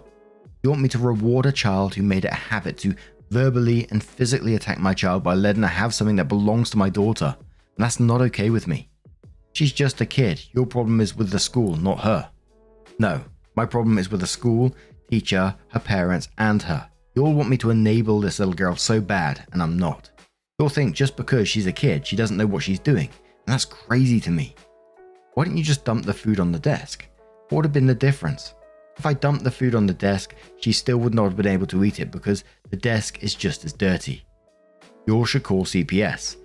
You 0.62 0.69
want 0.69 0.83
me 0.83 0.89
to 0.89 1.00
reward 1.00 1.45
a 1.45 1.51
child 1.51 1.95
who 1.95 2.03
made 2.03 2.24
it 2.24 2.31
a 2.31 2.36
habit 2.36 2.77
to 2.79 2.95
verbally 3.33 3.87
and 3.89 4.03
physically 4.03 4.55
attack 4.55 4.79
my 4.79 4.93
child 4.93 5.23
by 5.23 5.33
letting 5.33 5.63
her 5.63 5.67
have 5.67 5.93
something 5.93 6.15
that 6.17 6.27
belongs 6.27 6.69
to 6.69 6.77
my 6.77 6.89
daughter, 6.89 7.35
and 7.39 7.83
that's 7.83 7.99
not 7.99 8.21
okay 8.21 8.51
with 8.51 8.67
me. 8.67 8.89
She's 9.53 9.73
just 9.73 10.01
a 10.01 10.05
kid. 10.05 10.43
Your 10.53 10.67
problem 10.67 11.01
is 11.01 11.15
with 11.15 11.31
the 11.31 11.39
school, 11.39 11.75
not 11.75 11.99
her. 12.01 12.29
No, 12.99 13.21
my 13.55 13.65
problem 13.65 13.97
is 13.97 14.11
with 14.11 14.21
the 14.21 14.27
school, 14.27 14.75
teacher, 15.09 15.55
her 15.69 15.79
parents, 15.79 16.29
and 16.37 16.61
her. 16.61 16.87
You 17.15 17.25
all 17.25 17.33
want 17.33 17.49
me 17.49 17.57
to 17.57 17.71
enable 17.71 18.19
this 18.19 18.39
little 18.39 18.53
girl 18.53 18.75
so 18.75 19.01
bad, 19.01 19.45
and 19.51 19.61
I'm 19.61 19.77
not. 19.77 20.11
You'll 20.59 20.69
think 20.69 20.95
just 20.95 21.17
because 21.17 21.49
she's 21.49 21.67
a 21.67 21.71
kid, 21.71 22.05
she 22.05 22.15
doesn't 22.15 22.37
know 22.37 22.47
what 22.47 22.63
she's 22.63 22.79
doing, 22.79 23.09
and 23.45 23.53
that's 23.53 23.65
crazy 23.65 24.19
to 24.21 24.31
me. 24.31 24.55
Why 25.33 25.43
didn't 25.43 25.57
you 25.57 25.63
just 25.63 25.85
dump 25.85 26.05
the 26.05 26.13
food 26.13 26.39
on 26.39 26.51
the 26.51 26.59
desk? 26.59 27.05
What 27.49 27.57
would 27.57 27.65
have 27.65 27.73
been 27.73 27.87
the 27.87 27.95
difference? 27.95 28.53
If 28.97 29.05
I 29.05 29.13
dumped 29.13 29.43
the 29.43 29.51
food 29.51 29.75
on 29.75 29.88
the 29.88 29.93
desk, 29.93 30.35
she 30.59 30.71
still 30.71 30.97
would 30.97 31.13
not 31.13 31.25
have 31.25 31.38
been 31.38 31.47
able 31.47 31.67
to 31.67 31.83
eat 31.83 32.00
it 32.00 32.12
because 32.12 32.43
the 32.69 32.77
desk 32.77 33.23
is 33.23 33.35
just 33.35 33.65
as 33.65 33.73
dirty. 33.73 34.23
You 35.05 35.25
should 35.25 35.43
call 35.43 35.65
CPS. 35.65 36.38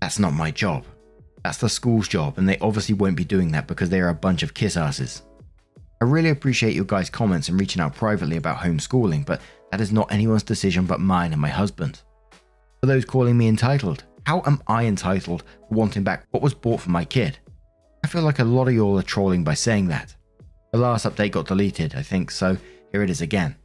That's 0.00 0.18
not 0.18 0.32
my 0.32 0.50
job. 0.50 0.84
That's 1.44 1.58
the 1.58 1.68
school's 1.68 2.08
job, 2.08 2.38
and 2.38 2.48
they 2.48 2.58
obviously 2.58 2.94
won't 2.94 3.16
be 3.16 3.24
doing 3.24 3.50
that 3.52 3.66
because 3.66 3.88
they 3.88 4.00
are 4.00 4.10
a 4.10 4.14
bunch 4.14 4.42
of 4.42 4.54
kiss 4.54 4.76
asses. 4.76 5.22
I 6.00 6.04
really 6.04 6.30
appreciate 6.30 6.74
your 6.74 6.84
guys' 6.84 7.10
comments 7.10 7.48
and 7.48 7.58
reaching 7.58 7.82
out 7.82 7.94
privately 7.94 8.36
about 8.36 8.58
homeschooling, 8.58 9.26
but 9.26 9.40
that 9.70 9.80
is 9.80 9.92
not 9.92 10.10
anyone's 10.12 10.42
decision 10.42 10.86
but 10.86 11.00
mine 11.00 11.32
and 11.32 11.40
my 11.40 11.48
husband. 11.48 12.00
For 12.80 12.86
those 12.86 13.04
calling 13.04 13.36
me 13.36 13.48
entitled, 13.48 14.04
how 14.24 14.42
am 14.46 14.62
I 14.66 14.84
entitled 14.84 15.42
for 15.68 15.74
wanting 15.74 16.02
back 16.02 16.26
what 16.30 16.42
was 16.42 16.54
bought 16.54 16.80
for 16.80 16.90
my 16.90 17.04
kid? 17.04 17.38
I 18.04 18.08
feel 18.08 18.22
like 18.22 18.38
a 18.38 18.44
lot 18.44 18.68
of 18.68 18.74
y'all 18.74 18.98
are 18.98 19.02
trolling 19.02 19.44
by 19.44 19.54
saying 19.54 19.88
that. 19.88 20.14
The 20.72 20.78
last 20.78 21.04
update 21.04 21.32
got 21.32 21.48
deleted, 21.48 21.94
I 21.96 22.02
think, 22.02 22.30
so 22.30 22.56
here 22.92 23.02
it 23.02 23.10
is 23.10 23.20
again. 23.20 23.56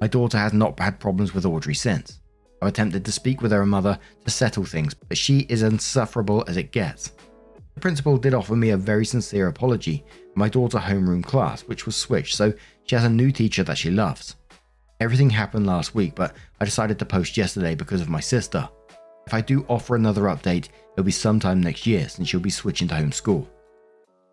My 0.00 0.06
daughter 0.06 0.38
has 0.38 0.52
not 0.52 0.78
had 0.78 1.00
problems 1.00 1.34
with 1.34 1.46
Audrey 1.46 1.74
since. 1.74 2.20
I've 2.62 2.68
attempted 2.68 3.04
to 3.04 3.12
speak 3.12 3.42
with 3.42 3.50
her 3.52 3.66
mother 3.66 3.98
to 4.24 4.30
settle 4.30 4.64
things, 4.64 4.94
but 4.94 5.18
she 5.18 5.40
is 5.48 5.62
insufferable 5.62 6.44
as 6.46 6.56
it 6.56 6.70
gets. 6.70 7.12
The 7.74 7.80
principal 7.80 8.16
did 8.16 8.34
offer 8.34 8.54
me 8.54 8.70
a 8.70 8.76
very 8.76 9.04
sincere 9.04 9.48
apology 9.48 10.04
for 10.32 10.38
my 10.38 10.48
daughter 10.48 10.78
homeroom 10.78 11.24
class, 11.24 11.62
which 11.62 11.86
was 11.86 11.96
switched, 11.96 12.36
so 12.36 12.52
she 12.84 12.94
has 12.94 13.04
a 13.04 13.10
new 13.10 13.32
teacher 13.32 13.64
that 13.64 13.78
she 13.78 13.90
loves. 13.90 14.36
Everything 15.00 15.30
happened 15.30 15.66
last 15.66 15.94
week, 15.94 16.14
but 16.14 16.36
I 16.60 16.64
decided 16.64 17.00
to 17.00 17.04
post 17.04 17.36
yesterday 17.36 17.74
because 17.74 18.00
of 18.00 18.08
my 18.08 18.20
sister. 18.20 18.68
If 19.26 19.34
I 19.34 19.40
do 19.40 19.66
offer 19.68 19.96
another 19.96 20.22
update, 20.22 20.68
it'll 20.92 21.04
be 21.04 21.10
sometime 21.10 21.60
next 21.60 21.84
year 21.84 22.08
since 22.08 22.28
she'll 22.28 22.38
be 22.38 22.50
switching 22.50 22.86
to 22.88 22.94
homeschool. 22.94 23.48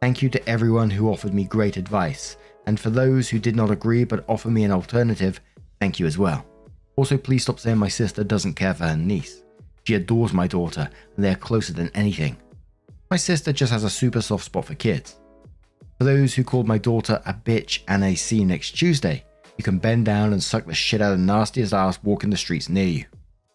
Thank 0.02 0.24
you 0.24 0.30
to 0.30 0.50
everyone 0.50 0.90
who 0.90 1.12
offered 1.12 1.32
me 1.32 1.44
great 1.44 1.78
advice, 1.78 2.36
and 2.66 2.80
for 2.80 2.90
those 2.90 3.30
who 3.30 3.38
did 3.38 3.56
not 3.56 3.70
agree 3.70 4.04
but 4.04 4.26
offer 4.28 4.50
me 4.50 4.64
an 4.64 4.72
alternative, 4.72 5.40
thank 5.80 6.00
you 6.00 6.08
as 6.08 6.18
well. 6.18 6.44
Also, 6.96 7.20
please 7.20 7.44
stop 7.44 7.60
saying 7.60 7.78
my 7.78 7.88
sister 7.88 8.24
doesn't 8.24 8.56
care 8.56 8.74
for 8.74 8.86
her 8.86 8.98
niece. 8.98 9.44
She 9.84 9.94
adores 9.94 10.34
my 10.34 10.48
daughter, 10.48 10.90
and 11.16 11.24
they 11.24 11.30
are 11.30 11.36
closer 11.36 11.74
than 11.74 11.92
anything. 11.94 12.36
My 13.12 13.18
sister 13.18 13.54
just 13.54 13.72
has 13.72 13.84
a 13.84 13.92
super 13.92 14.22
soft 14.22 14.46
spot 14.46 14.66
for 14.66 14.74
kids. 14.74 15.20
For 16.00 16.06
those 16.06 16.34
who 16.34 16.44
called 16.44 16.68
my 16.68 16.80
daughter 16.80 17.22
a 17.28 17.36
bitch 17.36 17.82
and 17.88 18.04
a 18.04 18.16
see 18.16 18.44
next 18.44 18.72
Tuesday, 18.72 19.24
you 19.56 19.64
can 19.64 19.78
bend 19.78 20.06
down 20.06 20.34
and 20.34 20.42
suck 20.42 20.66
the 20.66 20.74
shit 20.74 21.02
out 21.02 21.14
of 21.14 21.20
the 21.20 21.26
nastiest 21.26 21.74
ass 21.74 22.00
walking 22.02 22.32
the 22.32 22.38
streets 22.38 22.70
near 22.70 22.88
you. 22.88 23.06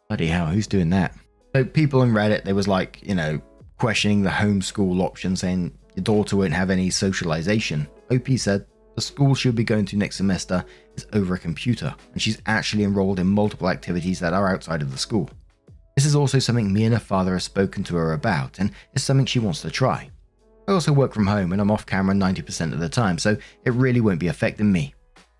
Bloody 0.08 0.28
hell, 0.28 0.46
who's 0.46 0.68
doing 0.68 0.90
that? 0.90 1.12
So 1.56 1.64
people 1.64 2.02
on 2.02 2.12
Reddit, 2.12 2.44
they 2.44 2.52
was 2.52 2.68
like, 2.68 3.00
you 3.02 3.16
know, 3.16 3.40
questioning 3.78 4.22
the 4.22 4.30
homeschool 4.30 5.02
option, 5.02 5.34
saying 5.34 5.76
your 5.96 6.04
daughter 6.04 6.36
won't 6.36 6.52
have 6.52 6.70
any 6.70 6.90
socialization. 6.90 7.88
OP 8.12 8.28
said 8.36 8.66
the 8.94 9.02
school 9.02 9.34
she'll 9.34 9.52
be 9.52 9.64
going 9.64 9.84
to 9.86 9.96
next 9.96 10.16
semester 10.16 10.64
is 10.96 11.06
over 11.12 11.34
a 11.34 11.38
computer, 11.38 11.94
and 12.12 12.22
she's 12.22 12.40
actually 12.46 12.84
enrolled 12.84 13.18
in 13.18 13.26
multiple 13.26 13.68
activities 13.68 14.20
that 14.20 14.32
are 14.32 14.48
outside 14.48 14.82
of 14.82 14.92
the 14.92 14.98
school. 14.98 15.28
This 15.96 16.06
is 16.06 16.14
also 16.14 16.38
something 16.38 16.72
me 16.72 16.84
and 16.84 16.94
her 16.94 17.00
father 17.00 17.32
have 17.32 17.42
spoken 17.42 17.82
to 17.84 17.96
her 17.96 18.12
about, 18.12 18.58
and 18.58 18.70
it's 18.94 19.02
something 19.02 19.26
she 19.26 19.38
wants 19.38 19.62
to 19.62 19.70
try. 19.70 20.10
I 20.68 20.72
also 20.72 20.92
work 20.92 21.14
from 21.14 21.26
home 21.26 21.52
and 21.52 21.60
I'm 21.60 21.70
off 21.70 21.86
camera 21.86 22.14
90% 22.14 22.72
of 22.72 22.80
the 22.80 22.88
time, 22.88 23.18
so 23.18 23.36
it 23.64 23.72
really 23.72 24.00
won't 24.00 24.20
be 24.20 24.28
affecting 24.28 24.72
me. 24.72 24.94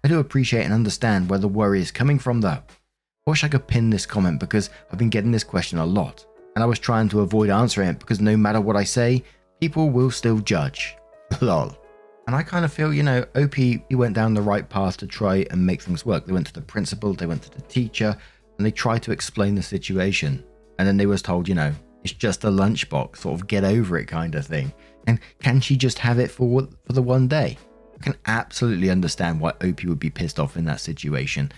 I 0.04 0.08
do 0.08 0.20
appreciate 0.20 0.64
and 0.64 0.72
understand 0.72 1.28
where 1.28 1.38
the 1.38 1.48
worry 1.48 1.80
is 1.80 1.90
coming 1.90 2.18
from 2.18 2.40
though. 2.40 2.62
I 3.26 3.30
wish 3.30 3.42
I 3.42 3.48
could 3.48 3.66
pin 3.66 3.90
this 3.90 4.06
comment 4.06 4.38
because 4.38 4.70
I've 4.90 4.98
been 4.98 5.10
getting 5.10 5.32
this 5.32 5.44
question 5.44 5.78
a 5.78 5.84
lot, 5.84 6.24
and 6.54 6.62
I 6.62 6.66
was 6.66 6.78
trying 6.78 7.08
to 7.08 7.20
avoid 7.20 7.50
answering 7.50 7.88
it 7.88 7.98
because 7.98 8.20
no 8.20 8.36
matter 8.36 8.60
what 8.60 8.76
I 8.76 8.84
say, 8.84 9.24
people 9.60 9.90
will 9.90 10.10
still 10.10 10.38
judge. 10.38 10.96
Lol. 11.40 11.76
And 12.26 12.34
I 12.34 12.42
kind 12.42 12.64
of 12.64 12.72
feel, 12.72 12.92
you 12.92 13.04
know, 13.04 13.24
OP 13.36 13.54
he 13.54 13.84
went 13.92 14.14
down 14.14 14.34
the 14.34 14.42
right 14.42 14.68
path 14.68 14.96
to 14.98 15.06
try 15.06 15.46
and 15.50 15.64
make 15.64 15.82
things 15.82 16.04
work. 16.04 16.26
They 16.26 16.32
went 16.32 16.48
to 16.48 16.52
the 16.52 16.60
principal, 16.60 17.14
they 17.14 17.26
went 17.26 17.42
to 17.42 17.50
the 17.50 17.62
teacher, 17.62 18.16
and 18.58 18.66
they 18.66 18.72
tried 18.72 19.02
to 19.04 19.12
explain 19.12 19.54
the 19.54 19.62
situation. 19.62 20.44
And 20.78 20.88
then 20.88 20.96
they 20.96 21.06
was 21.06 21.22
told, 21.22 21.48
you 21.48 21.54
know, 21.54 21.72
it's 22.02 22.12
just 22.12 22.44
a 22.44 22.48
lunchbox, 22.48 23.18
sort 23.18 23.40
of 23.40 23.46
get 23.46 23.64
over 23.64 23.96
it 23.98 24.06
kind 24.06 24.34
of 24.34 24.46
thing. 24.46 24.72
And 25.06 25.20
can 25.40 25.60
she 25.60 25.76
just 25.76 25.98
have 26.00 26.18
it 26.18 26.30
for 26.30 26.68
for 26.84 26.92
the 26.92 27.02
one 27.02 27.28
day? 27.28 27.58
I 27.98 28.02
can 28.02 28.16
absolutely 28.26 28.90
understand 28.90 29.40
why 29.40 29.54
Opie 29.60 29.88
would 29.88 29.98
be 29.98 30.10
pissed 30.10 30.38
off 30.38 30.56
in 30.56 30.64
that 30.66 30.80
situation. 30.80 31.50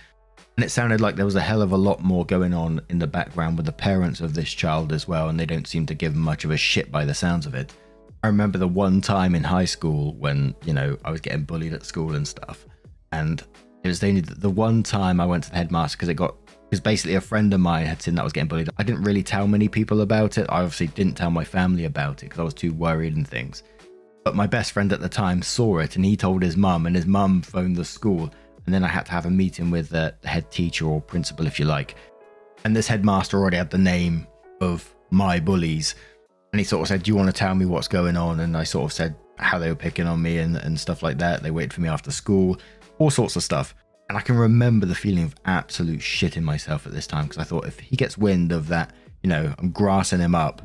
And 0.57 0.65
it 0.65 0.71
sounded 0.71 1.01
like 1.01 1.17
there 1.17 1.25
was 1.25 1.37
a 1.37 1.41
hell 1.41 1.63
of 1.63 1.73
a 1.73 1.77
lot 1.77 2.03
more 2.03 2.27
going 2.27 2.53
on 2.53 2.81
in 2.89 2.99
the 2.99 3.07
background 3.07 3.57
with 3.57 3.67
the 3.67 3.73
parents 3.73 4.21
of 4.21 4.35
this 4.35 4.53
child 4.53 4.93
as 4.93 5.09
well, 5.09 5.29
and 5.29 5.39
they 5.39 5.47
don't 5.47 5.67
seem 5.67 5.87
to 5.87 5.95
give 5.95 6.15
much 6.15 6.45
of 6.45 6.51
a 6.51 6.57
shit 6.57 6.91
by 6.91 7.05
the 7.05 7.15
sounds 7.15 7.47
of 7.47 7.55
it. 7.55 7.73
I 8.23 8.27
remember 8.27 8.59
the 8.59 8.69
one 8.69 9.01
time 9.01 9.35
in 9.35 9.45
high 9.45 9.65
school 9.65 10.15
when, 10.15 10.55
you 10.65 10.73
know, 10.73 10.99
I 11.05 11.11
was 11.11 11.21
getting 11.21 11.45
bullied 11.45 11.73
at 11.73 11.85
school 11.85 12.15
and 12.17 12.27
stuff. 12.27 12.67
And 13.13 13.43
it 13.85 13.89
was 13.89 14.03
only 14.03 14.23
the 14.23 14.51
one 14.51 14.83
time 14.83 15.21
I 15.21 15.27
went 15.27 15.45
to 15.45 15.51
the 15.51 15.57
headmaster 15.57 15.97
because 15.97 16.09
it 16.09 16.15
got, 16.15 16.35
because 16.69 16.81
basically 16.81 17.15
a 17.15 17.21
friend 17.21 17.55
of 17.55 17.61
mine 17.61 17.87
had 17.87 18.03
seen 18.03 18.17
that 18.17 18.23
I 18.23 18.25
was 18.25 18.33
getting 18.33 18.49
bullied. 18.49 18.71
I 18.77 18.83
didn't 18.83 19.05
really 19.05 19.23
tell 19.23 19.47
many 19.47 19.69
people 19.69 20.01
about 20.01 20.37
it. 20.37 20.47
I 20.49 20.63
obviously 20.63 20.89
didn't 20.89 21.15
tell 21.15 21.31
my 21.31 21.45
family 21.45 21.85
about 21.85 22.23
it 22.23 22.27
because 22.27 22.41
I 22.41 22.45
was 22.45 22.55
too 22.55 22.73
worried 22.73 23.15
and 23.15 23.27
things. 23.27 23.63
But 24.25 24.35
my 24.35 24.49
best 24.49 24.73
friend 24.73 24.93
at 24.93 25.01
the 25.01 25.09
time 25.09 25.41
saw 25.41 25.79
it 25.79 25.95
and 25.95 26.05
he 26.05 26.17
told 26.17 26.43
his 26.43 26.57
mum, 26.57 26.87
and 26.87 26.97
his 26.97 27.07
mum 27.07 27.41
phoned 27.41 27.77
the 27.77 27.85
school. 27.85 28.31
And 28.67 28.75
then 28.75 28.85
I 28.85 28.89
had 28.89 29.07
to 29.07 29.13
have 29.13 29.25
a 29.27 29.31
meeting 29.31 29.71
with 29.71 29.89
the 29.89 30.15
head 30.25 30.51
teacher 30.51 30.87
or 30.87 31.01
principal, 31.01 31.47
if 31.47 31.59
you 31.59 31.65
like. 31.65 31.95
And 32.65 32.77
this 32.77 32.89
headmaster 32.89 33.39
already 33.39 33.57
had 33.57 33.71
the 33.71 33.79
name 33.79 34.27
of 34.61 34.93
my 35.11 35.41
bullies. 35.41 35.95
And 36.59 36.65
he 36.65 36.69
sort 36.69 36.83
of 36.83 36.89
said, 36.89 37.05
Do 37.05 37.13
you 37.13 37.15
want 37.15 37.29
to 37.29 37.33
tell 37.33 37.55
me 37.55 37.67
what's 37.67 37.87
going 37.87 38.17
on? 38.17 38.41
And 38.41 38.57
I 38.57 38.65
sort 38.65 38.87
of 38.87 38.93
said 38.93 39.15
how 39.37 39.61
they 39.61 39.69
were 39.69 39.77
picking 39.77 40.09
on 40.09 40.21
me 40.21 40.39
and, 40.39 40.57
and 40.57 40.81
stuff 40.81 41.05
like 41.05 41.17
that. 41.19 41.41
They 41.41 41.53
waited 41.53 41.73
for 41.73 41.83
me 41.83 41.89
after 41.89 42.11
school, 42.11 42.59
all 42.99 43.11
sorts 43.11 43.37
of 43.37 43.45
stuff. 43.45 43.77
And 44.09 44.19
I 44.19 44.23
can 44.23 44.37
remember 44.37 44.85
the 44.85 44.97
feeling 44.97 45.23
of 45.23 45.37
absolute 45.45 46.03
shit 46.03 46.37
in 46.37 46.43
myself 46.43 46.85
at 46.85 46.93
this 46.93 47.07
time 47.07 47.27
because 47.27 47.39
I 47.39 47.45
thought 47.45 47.69
if 47.69 47.79
he 47.79 47.95
gets 47.95 48.19
wind 48.19 48.51
of 48.51 48.67
that, 48.67 48.93
you 49.23 49.31
know, 49.31 49.55
I'm 49.57 49.71
grassing 49.71 50.19
him 50.19 50.35
up, 50.35 50.61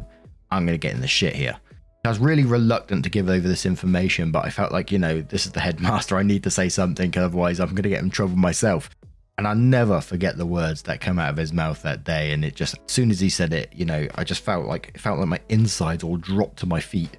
I'm 0.50 0.66
going 0.66 0.74
to 0.74 0.80
get 0.80 0.96
in 0.96 1.02
the 1.02 1.08
shit 1.08 1.36
here. 1.36 1.58
I 2.04 2.10
was 2.10 2.18
really 2.18 2.44
reluctant 2.44 3.04
to 3.04 3.12
give 3.12 3.30
over 3.30 3.48
this 3.48 3.64
information, 3.64 4.32
but 4.32 4.46
I 4.46 4.50
felt 4.50 4.72
like, 4.72 4.92
you 4.92 4.98
know, 4.98 5.22
this 5.22 5.46
is 5.46 5.52
the 5.52 5.60
headmaster. 5.68 6.18
I 6.18 6.24
need 6.24 6.42
to 6.42 6.50
say 6.50 6.70
something, 6.70 7.16
otherwise, 7.16 7.60
I'm 7.60 7.70
going 7.70 7.84
to 7.84 7.90
get 7.90 8.02
in 8.02 8.10
trouble 8.10 8.36
myself. 8.36 8.90
And 9.38 9.48
I 9.48 9.54
never 9.54 10.00
forget 10.00 10.38
the 10.38 10.46
words 10.46 10.84
that 10.84 11.02
come 11.02 11.18
out 11.18 11.32
of 11.32 11.38
his 11.38 11.54
mouth 11.54 11.82
that 11.82 12.04
day. 12.04 12.34
And 12.34 12.46
it 12.46 12.56
just, 12.56 12.76
as 12.76 12.92
soon 12.92 13.10
as 13.10 13.20
he 13.20 13.30
said 13.30 13.52
it, 13.52 13.74
you 13.74 13.86
know, 13.86 14.08
I 14.16 14.24
just 14.24 14.44
felt 14.44 14.68
like 14.68 14.92
it 14.94 15.02
felt 15.02 15.20
like 15.20 15.28
my 15.28 15.40
insides 15.50 16.04
all 16.04 16.18
dropped 16.18 16.58
to 16.60 16.66
my 16.68 16.80
feet. 16.80 17.18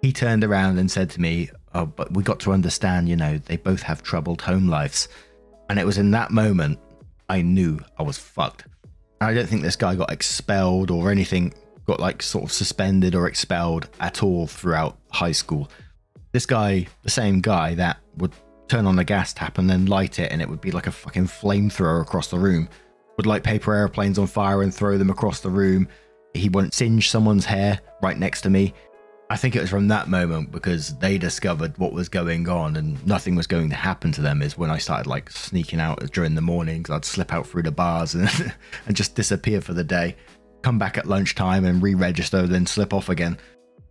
He 0.00 0.12
turned 0.12 0.44
around 0.44 0.78
and 0.78 0.88
said 0.88 1.10
to 1.10 1.20
me, 1.20 1.50
"Oh, 1.74 1.86
but 1.86 2.12
we 2.12 2.22
got 2.22 2.38
to 2.40 2.52
understand, 2.52 3.08
you 3.08 3.16
know, 3.16 3.38
they 3.38 3.56
both 3.56 3.82
have 3.82 4.02
troubled 4.02 4.42
home 4.42 4.68
lives." 4.68 5.08
And 5.68 5.78
it 5.78 5.86
was 5.86 5.98
in 5.98 6.12
that 6.12 6.30
moment 6.30 6.78
I 7.28 7.42
knew 7.42 7.80
I 7.98 8.04
was 8.04 8.16
fucked. 8.16 8.64
I 9.20 9.34
don't 9.34 9.48
think 9.48 9.62
this 9.62 9.76
guy 9.76 9.96
got 9.96 10.12
expelled 10.12 10.90
or 10.90 11.10
anything 11.10 11.52
got 11.86 11.98
like 11.98 12.22
sort 12.22 12.44
of 12.44 12.52
suspended 12.52 13.14
or 13.14 13.26
expelled 13.26 13.88
at 13.98 14.22
all 14.22 14.46
throughout 14.46 14.98
high 15.10 15.32
school. 15.32 15.70
This 16.32 16.46
guy, 16.46 16.86
the 17.02 17.10
same 17.10 17.40
guy 17.40 17.74
that 17.74 17.98
would 18.18 18.32
turn 18.68 18.86
on 18.86 18.96
the 18.96 19.04
gas 19.04 19.32
tap 19.32 19.58
and 19.58 19.68
then 19.68 19.86
light 19.86 20.18
it, 20.18 20.30
and 20.30 20.40
it 20.40 20.48
would 20.48 20.60
be 20.60 20.70
like 20.70 20.86
a 20.86 20.92
fucking 20.92 21.26
flamethrower 21.26 22.02
across 22.02 22.28
the 22.28 22.38
room, 22.38 22.68
would 23.16 23.26
light 23.26 23.42
paper 23.42 23.74
airplanes 23.74 24.18
on 24.18 24.26
fire 24.26 24.62
and 24.62 24.74
throw 24.74 24.98
them 24.98 25.10
across 25.10 25.40
the 25.40 25.50
room. 25.50 25.88
He 26.34 26.48
wouldn't 26.48 26.74
singe 26.74 27.10
someone's 27.10 27.44
hair 27.44 27.80
right 28.02 28.18
next 28.18 28.42
to 28.42 28.50
me. 28.50 28.74
I 29.30 29.36
think 29.36 29.54
it 29.54 29.60
was 29.60 29.68
from 29.68 29.88
that 29.88 30.08
moment 30.08 30.52
because 30.52 30.96
they 30.98 31.18
discovered 31.18 31.76
what 31.76 31.92
was 31.92 32.08
going 32.08 32.48
on 32.48 32.76
and 32.76 33.04
nothing 33.06 33.36
was 33.36 33.46
going 33.46 33.68
to 33.68 33.76
happen 33.76 34.10
to 34.12 34.22
them 34.22 34.40
is 34.40 34.56
when 34.56 34.70
I 34.70 34.78
started 34.78 35.06
like 35.06 35.30
sneaking 35.30 35.80
out 35.80 36.12
during 36.12 36.34
the 36.34 36.40
mornings. 36.40 36.88
I'd 36.88 37.04
slip 37.04 37.32
out 37.34 37.46
through 37.46 37.64
the 37.64 37.70
bars 37.70 38.14
and, 38.14 38.54
and 38.86 38.96
just 38.96 39.14
disappear 39.14 39.60
for 39.60 39.74
the 39.74 39.84
day, 39.84 40.16
come 40.62 40.78
back 40.78 40.96
at 40.96 41.06
lunchtime 41.06 41.66
and 41.66 41.82
re 41.82 41.94
register, 41.94 42.46
then 42.46 42.64
slip 42.64 42.94
off 42.94 43.10
again. 43.10 43.36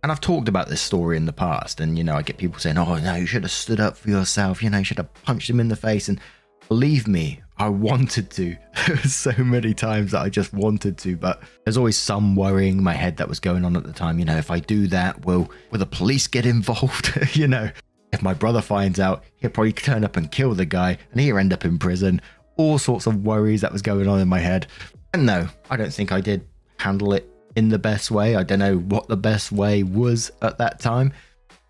And 0.02 0.12
I've 0.12 0.20
talked 0.20 0.48
about 0.48 0.68
this 0.68 0.80
story 0.80 1.16
in 1.16 1.26
the 1.26 1.32
past, 1.32 1.80
and 1.80 1.98
you 1.98 2.04
know, 2.04 2.14
I 2.14 2.22
get 2.22 2.38
people 2.38 2.60
saying, 2.60 2.78
Oh, 2.78 2.96
no, 2.96 3.14
you 3.14 3.26
should 3.26 3.42
have 3.42 3.50
stood 3.50 3.80
up 3.80 3.96
for 3.96 4.10
yourself, 4.10 4.62
you 4.62 4.70
know, 4.70 4.78
you 4.78 4.84
should 4.84 4.98
have 4.98 5.12
punched 5.22 5.50
him 5.50 5.60
in 5.60 5.68
the 5.68 5.76
face. 5.76 6.08
And 6.08 6.20
believe 6.68 7.08
me, 7.08 7.40
I 7.56 7.68
wanted 7.68 8.30
to 8.32 8.56
so 9.08 9.32
many 9.38 9.74
times 9.74 10.12
that 10.12 10.22
I 10.22 10.28
just 10.28 10.52
wanted 10.52 10.96
to, 10.98 11.16
but 11.16 11.42
there's 11.64 11.76
always 11.76 11.96
some 11.96 12.36
worrying 12.36 12.78
in 12.78 12.84
my 12.84 12.94
head 12.94 13.16
that 13.16 13.28
was 13.28 13.40
going 13.40 13.64
on 13.64 13.76
at 13.76 13.84
the 13.84 13.92
time. 13.92 14.18
You 14.18 14.24
know, 14.24 14.36
if 14.36 14.50
I 14.50 14.60
do 14.60 14.86
that, 14.88 15.24
will 15.24 15.50
will 15.70 15.80
the 15.80 15.86
police 15.86 16.28
get 16.28 16.46
involved? 16.46 17.18
you 17.36 17.48
know, 17.48 17.70
if 18.12 18.22
my 18.22 18.34
brother 18.34 18.60
finds 18.60 19.00
out, 19.00 19.24
he'll 19.36 19.50
probably 19.50 19.72
turn 19.72 20.04
up 20.04 20.16
and 20.16 20.30
kill 20.30 20.54
the 20.54 20.64
guy, 20.64 20.96
and 21.10 21.20
he'll 21.20 21.38
end 21.38 21.52
up 21.52 21.64
in 21.64 21.78
prison. 21.78 22.20
All 22.56 22.78
sorts 22.78 23.06
of 23.06 23.24
worries 23.24 23.60
that 23.62 23.72
was 23.72 23.82
going 23.82 24.08
on 24.08 24.20
in 24.20 24.28
my 24.28 24.40
head. 24.40 24.66
And 25.12 25.26
no, 25.26 25.48
I 25.70 25.76
don't 25.76 25.92
think 25.92 26.12
I 26.12 26.20
did 26.20 26.46
handle 26.78 27.12
it 27.12 27.28
in 27.56 27.68
the 27.68 27.78
best 27.78 28.10
way. 28.10 28.36
I 28.36 28.42
don't 28.42 28.58
know 28.58 28.78
what 28.78 29.08
the 29.08 29.16
best 29.16 29.52
way 29.52 29.82
was 29.82 30.30
at 30.42 30.58
that 30.58 30.80
time 30.80 31.12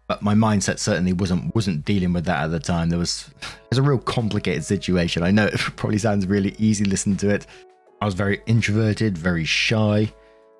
but 0.08 0.22
my 0.22 0.34
mindset 0.34 0.78
certainly 0.78 1.12
wasn't 1.12 1.54
wasn't 1.54 1.84
dealing 1.84 2.12
with 2.12 2.24
that 2.24 2.42
at 2.42 2.50
the 2.50 2.58
time. 2.58 2.88
There 2.88 2.98
was 2.98 3.28
it 3.40 3.70
was 3.70 3.78
a 3.78 3.82
real 3.82 3.98
complicated 3.98 4.64
situation. 4.64 5.22
I 5.22 5.30
know 5.30 5.46
it 5.46 5.58
probably 5.76 5.98
sounds 5.98 6.26
really 6.26 6.56
easy 6.58 6.84
listening 6.84 7.18
to 7.18 7.28
it. 7.28 7.46
I 8.00 8.06
was 8.06 8.14
very 8.14 8.40
introverted, 8.46 9.16
very 9.16 9.44
shy. 9.44 10.12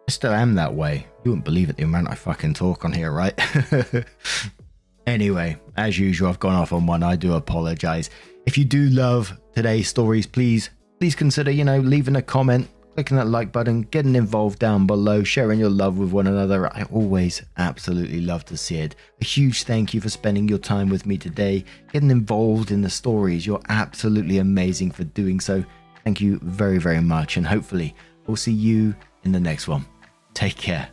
I 0.07 0.11
still 0.11 0.33
am 0.33 0.55
that 0.55 0.75
way. 0.75 1.07
You 1.25 1.31
wouldn't 1.31 1.45
believe 1.45 1.71
it 1.71 1.77
the 1.77 1.85
amount 1.85 2.11
I 2.11 2.15
fucking 2.15 2.55
talk 2.55 2.85
on 2.85 2.93
here, 2.93 3.11
right? 3.11 3.39
anyway, 5.07 5.59
as 5.77 5.99
usual, 5.99 6.29
I've 6.29 6.39
gone 6.39 6.55
off 6.55 6.73
on 6.73 6.87
one. 6.87 7.03
I 7.03 7.17
do 7.17 7.35
apologize. 7.35 8.11
If 8.47 8.57
you 8.59 8.65
do 8.65 8.89
love 8.89 9.39
today's 9.55 9.89
stories, 9.89 10.27
please 10.27 10.71
please 10.99 11.15
consider, 11.15 11.51
you 11.51 11.65
know, 11.65 11.79
leaving 11.79 12.17
a 12.17 12.23
comment, 12.23 12.69
clicking 12.99 13.17
that 13.17 13.29
like 13.29 13.53
button, 13.53 13.83
getting 13.83 14.17
involved 14.17 14.59
down 14.59 14.85
below, 14.85 15.23
sharing 15.23 15.61
your 15.61 15.71
love 15.71 15.99
with 15.99 16.11
one 16.11 16.27
another. 16.27 16.67
I 16.67 16.83
always 16.91 17.41
absolutely 17.57 18.21
love 18.21 18.45
to 18.47 18.57
see 18.57 18.79
it. 18.79 18.97
A 19.21 19.25
huge 19.25 19.63
thank 19.63 19.95
you 19.95 20.01
for 20.01 20.09
spending 20.09 20.49
your 20.49 20.59
time 20.59 20.89
with 20.89 21.07
me 21.07 21.17
today, 21.17 21.65
getting 21.93 22.11
involved 22.11 22.73
in 22.73 22.83
the 22.83 22.91
stories. 22.91 23.47
You're 23.47 23.63
absolutely 23.69 24.39
amazing 24.39 24.91
for 24.91 25.05
doing 25.05 25.39
so. 25.39 25.65
Thank 26.03 26.21
you 26.21 26.41
very, 26.43 26.79
very 26.79 27.01
much. 27.01 27.37
And 27.37 27.47
hopefully, 27.47 27.95
we'll 28.27 28.35
see 28.35 28.51
you 28.51 28.97
in 29.23 29.31
the 29.31 29.39
next 29.39 29.69
one. 29.69 29.87
Take 30.35 30.57
care 30.57 30.89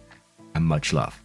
and 0.53 0.63
much 0.63 0.93
love. 0.93 1.24